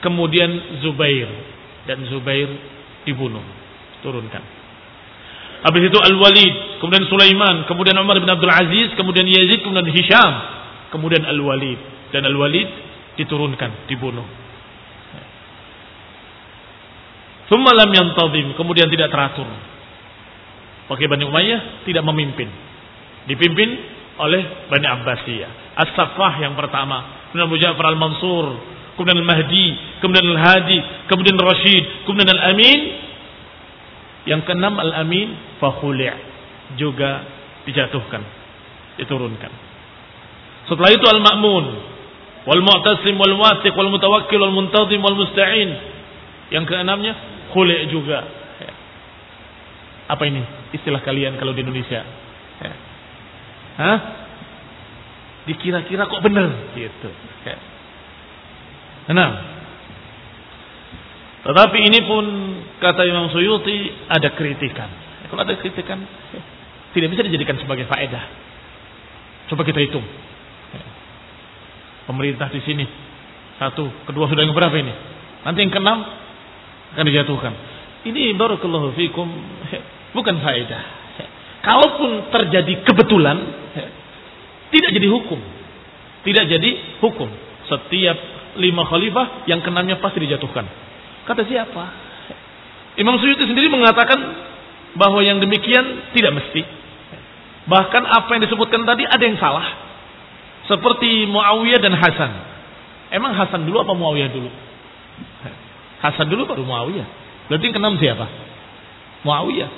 kemudian 0.00 0.80
Zubair. 0.80 1.28
Dan 1.84 2.08
Zubair 2.08 2.48
dibunuh. 3.04 3.44
Turunkan. 4.00 4.63
Habis 5.64 5.88
itu 5.88 5.96
Al-Walid, 5.96 6.76
kemudian 6.76 7.08
Sulaiman, 7.08 7.64
kemudian 7.64 7.96
Umar 7.96 8.20
bin 8.20 8.28
Abdul 8.28 8.52
Aziz, 8.52 8.92
kemudian 9.00 9.24
Yazid, 9.24 9.64
kemudian 9.64 9.88
Hisham, 9.88 10.32
kemudian 10.92 11.24
Al-Walid 11.24 11.80
dan 12.12 12.28
Al-Walid 12.28 12.68
diturunkan, 13.16 13.88
dibunuh. 13.88 14.28
Thumma 17.48 17.72
lam 17.72 17.90
yantazim, 17.92 18.52
kemudian 18.60 18.92
tidak 18.92 19.08
teratur. 19.08 19.48
Pakai 20.84 21.08
Bani 21.08 21.24
Umayyah 21.24 21.84
tidak 21.88 22.04
memimpin. 22.04 22.48
Dipimpin 23.24 23.68
oleh 24.20 24.68
Bani 24.68 24.84
Abbasiyah. 24.84 25.80
As-Saffah 25.80 26.44
yang 26.44 26.52
pertama, 26.54 27.32
kemudian 27.32 27.48
Abu 27.48 27.56
Ja'far 27.56 27.88
Al-Mansur, 27.88 28.46
kemudian 28.96 29.16
Al-Mahdi, 29.16 29.68
kemudian 30.04 30.24
Al-Hadi, 30.28 30.78
kemudian 31.08 31.36
Rashid, 31.40 31.84
kemudian 32.04 32.30
Al-Amin. 32.36 32.80
Yang 34.24 34.48
keenam 34.48 34.80
Al-Amin 34.80 35.60
fakhuli' 35.60 36.08
juga 36.80 37.24
dijatuhkan, 37.68 38.22
diturunkan. 39.00 39.52
Setelah 40.64 40.90
itu 40.96 41.04
al-ma'mun 41.04 41.66
wal 42.48 42.62
mu'tasim 42.64 43.16
wal 43.20 43.36
wasiq 43.36 43.72
wal 43.76 43.92
mutawakkil 43.92 44.40
wal 44.40 44.54
muntazim 44.56 45.00
wal 45.04 45.16
musta'in. 45.16 45.70
Yang 46.52 46.64
keenamnya 46.72 47.12
khuli' 47.52 47.88
juga. 47.92 48.24
Apa 50.04 50.28
ini 50.28 50.44
istilah 50.76 51.00
kalian 51.00 51.40
kalau 51.40 51.56
di 51.56 51.64
Indonesia? 51.64 52.04
Hah? 53.80 53.98
Dikira-kira 55.48 56.08
kok 56.08 56.24
benar 56.24 56.72
gitu. 56.76 57.08
Nah, 59.12 59.53
tetapi 61.44 61.78
ini 61.84 62.00
pun 62.08 62.24
kata 62.80 63.04
Imam 63.04 63.28
Suyuti 63.28 64.08
ada 64.08 64.32
kritikan. 64.32 64.88
Kalau 65.28 65.40
ada 65.44 65.56
kritikan, 65.60 66.00
tidak 66.96 67.08
bisa 67.12 67.22
dijadikan 67.28 67.60
sebagai 67.60 67.84
faedah. 67.84 68.24
Coba 69.52 69.62
kita 69.68 69.80
hitung 69.84 70.04
pemerintah 72.08 72.48
di 72.52 72.60
sini. 72.64 72.84
Satu, 73.60 73.86
kedua 74.08 74.28
sudah 74.28 74.44
yang 74.44 74.56
berapa 74.56 74.76
ini? 74.76 74.94
Nanti 75.44 75.58
yang 75.64 75.72
keenam 75.72 75.98
akan 76.94 77.04
dijatuhkan. 77.04 77.52
Ini 78.04 78.36
barakallahu 78.36 78.92
fikum 78.96 79.28
bukan 80.16 80.36
faedah. 80.40 80.82
Kalaupun 81.64 82.28
terjadi 82.28 82.84
kebetulan 82.84 83.36
tidak 84.68 84.90
jadi 84.92 85.08
hukum. 85.08 85.40
Tidak 86.24 86.44
jadi 86.44 86.70
hukum. 87.00 87.28
Setiap 87.68 88.16
lima 88.60 88.84
khalifah 88.84 89.48
yang 89.48 89.64
kenamnya 89.64 89.96
pasti 90.00 90.20
dijatuhkan. 90.24 90.83
Kata 91.24 91.42
siapa? 91.48 91.84
Imam 93.00 93.18
Suyuti 93.18 93.48
sendiri 93.48 93.72
mengatakan 93.72 94.20
bahwa 94.94 95.20
yang 95.24 95.42
demikian 95.42 96.14
tidak 96.14 96.32
mesti. 96.38 96.62
Bahkan 97.64 98.02
apa 98.04 98.28
yang 98.36 98.42
disebutkan 98.44 98.84
tadi 98.84 99.08
ada 99.08 99.24
yang 99.24 99.40
salah. 99.40 99.66
Seperti 100.68 101.28
Muawiyah 101.28 101.80
dan 101.80 101.96
Hasan. 101.96 102.32
Emang 103.12 103.32
Hasan 103.36 103.64
dulu 103.64 103.82
apa 103.82 103.92
Muawiyah 103.96 104.30
dulu? 104.30 104.50
Hasan 106.04 106.28
dulu 106.28 106.44
baru 106.44 106.62
Muawiyah. 106.62 107.08
Berarti 107.48 107.64
yang 107.68 107.74
keenam 107.76 107.96
siapa? 107.96 108.26
Muawiyah. 109.24 109.70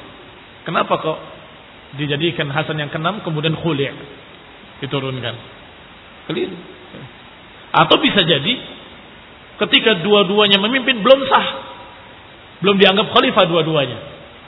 Kenapa 0.66 0.98
kok 0.98 1.18
dijadikan 1.94 2.50
Hasan 2.50 2.76
yang 2.82 2.90
keenam 2.90 3.22
kemudian 3.22 3.54
Khuli' 3.54 3.90
diturunkan? 4.82 5.34
Keliru. 6.26 6.58
Atau 7.70 8.02
bisa 8.02 8.26
jadi 8.26 8.75
ketika 9.64 10.04
dua-duanya 10.04 10.60
memimpin 10.60 11.00
belum 11.00 11.20
sah. 11.28 11.46
Belum 12.64 12.76
dianggap 12.80 13.12
khalifah 13.12 13.44
dua-duanya. 13.48 13.98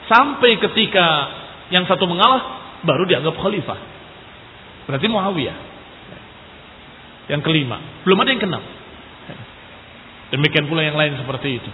Sampai 0.09 0.57
ketika 0.57 1.05
yang 1.69 1.85
satu 1.85 2.09
mengalah 2.09 2.57
baru 2.81 3.05
dianggap 3.05 3.37
khalifah. 3.37 3.79
Berarti 4.89 5.05
Muawiyah. 5.05 5.57
Yang 7.29 7.41
kelima, 7.45 7.77
belum 8.09 8.17
ada 8.25 8.29
yang 8.33 8.41
kenal. 8.41 8.63
Demikian 10.33 10.65
pula 10.65 10.81
yang 10.81 10.97
lain 10.97 11.13
seperti 11.13 11.61
itu. 11.61 11.71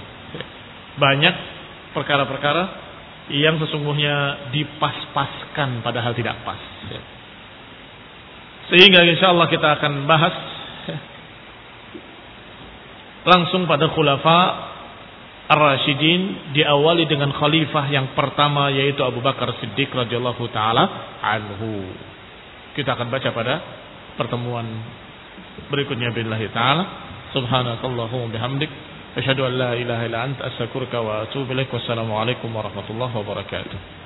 Banyak 1.00 1.36
perkara-perkara 1.96 2.64
yang 3.32 3.56
sesungguhnya 3.60 4.48
dipas-paskan 4.52 5.80
padahal 5.80 6.12
tidak 6.12 6.44
pas. 6.44 6.60
Sehingga 8.68 9.00
insya 9.08 9.32
Allah 9.32 9.48
kita 9.48 9.80
akan 9.80 10.04
bahas 10.04 10.36
langsung 13.26 13.66
pada 13.66 13.90
khulafa 13.90 14.40
Ar-Rasyidin 15.46 16.54
diawali 16.58 17.06
dengan 17.06 17.30
khalifah 17.30 17.86
yang 17.94 18.18
pertama 18.18 18.74
yaitu 18.74 19.06
Abu 19.06 19.22
Bakar 19.22 19.54
Siddiq 19.62 19.94
radhiyallahu 19.94 20.42
taala 20.50 21.18
anhu. 21.22 21.86
Kita 22.74 22.98
akan 22.98 23.14
baca 23.14 23.30
pada 23.30 23.54
pertemuan 24.18 24.66
berikutnya 25.70 26.10
billahi 26.10 26.50
taala. 26.50 26.84
Subhanakallahumma 27.38 28.34
bihamdik 28.34 28.72
asyhadu 29.22 29.46
an 29.46 29.54
la 29.54 29.72
ilaha 29.78 30.02
illa 30.10 30.20
anta 30.26 30.50
astaghfiruka 30.50 30.98
wa 30.98 31.30
atubu 31.30 31.54
ilaik. 31.54 31.70
Wassalamu 31.70 32.18
alaikum 32.18 32.50
warahmatullahi 32.50 33.14
wabarakatuh. 33.14 34.05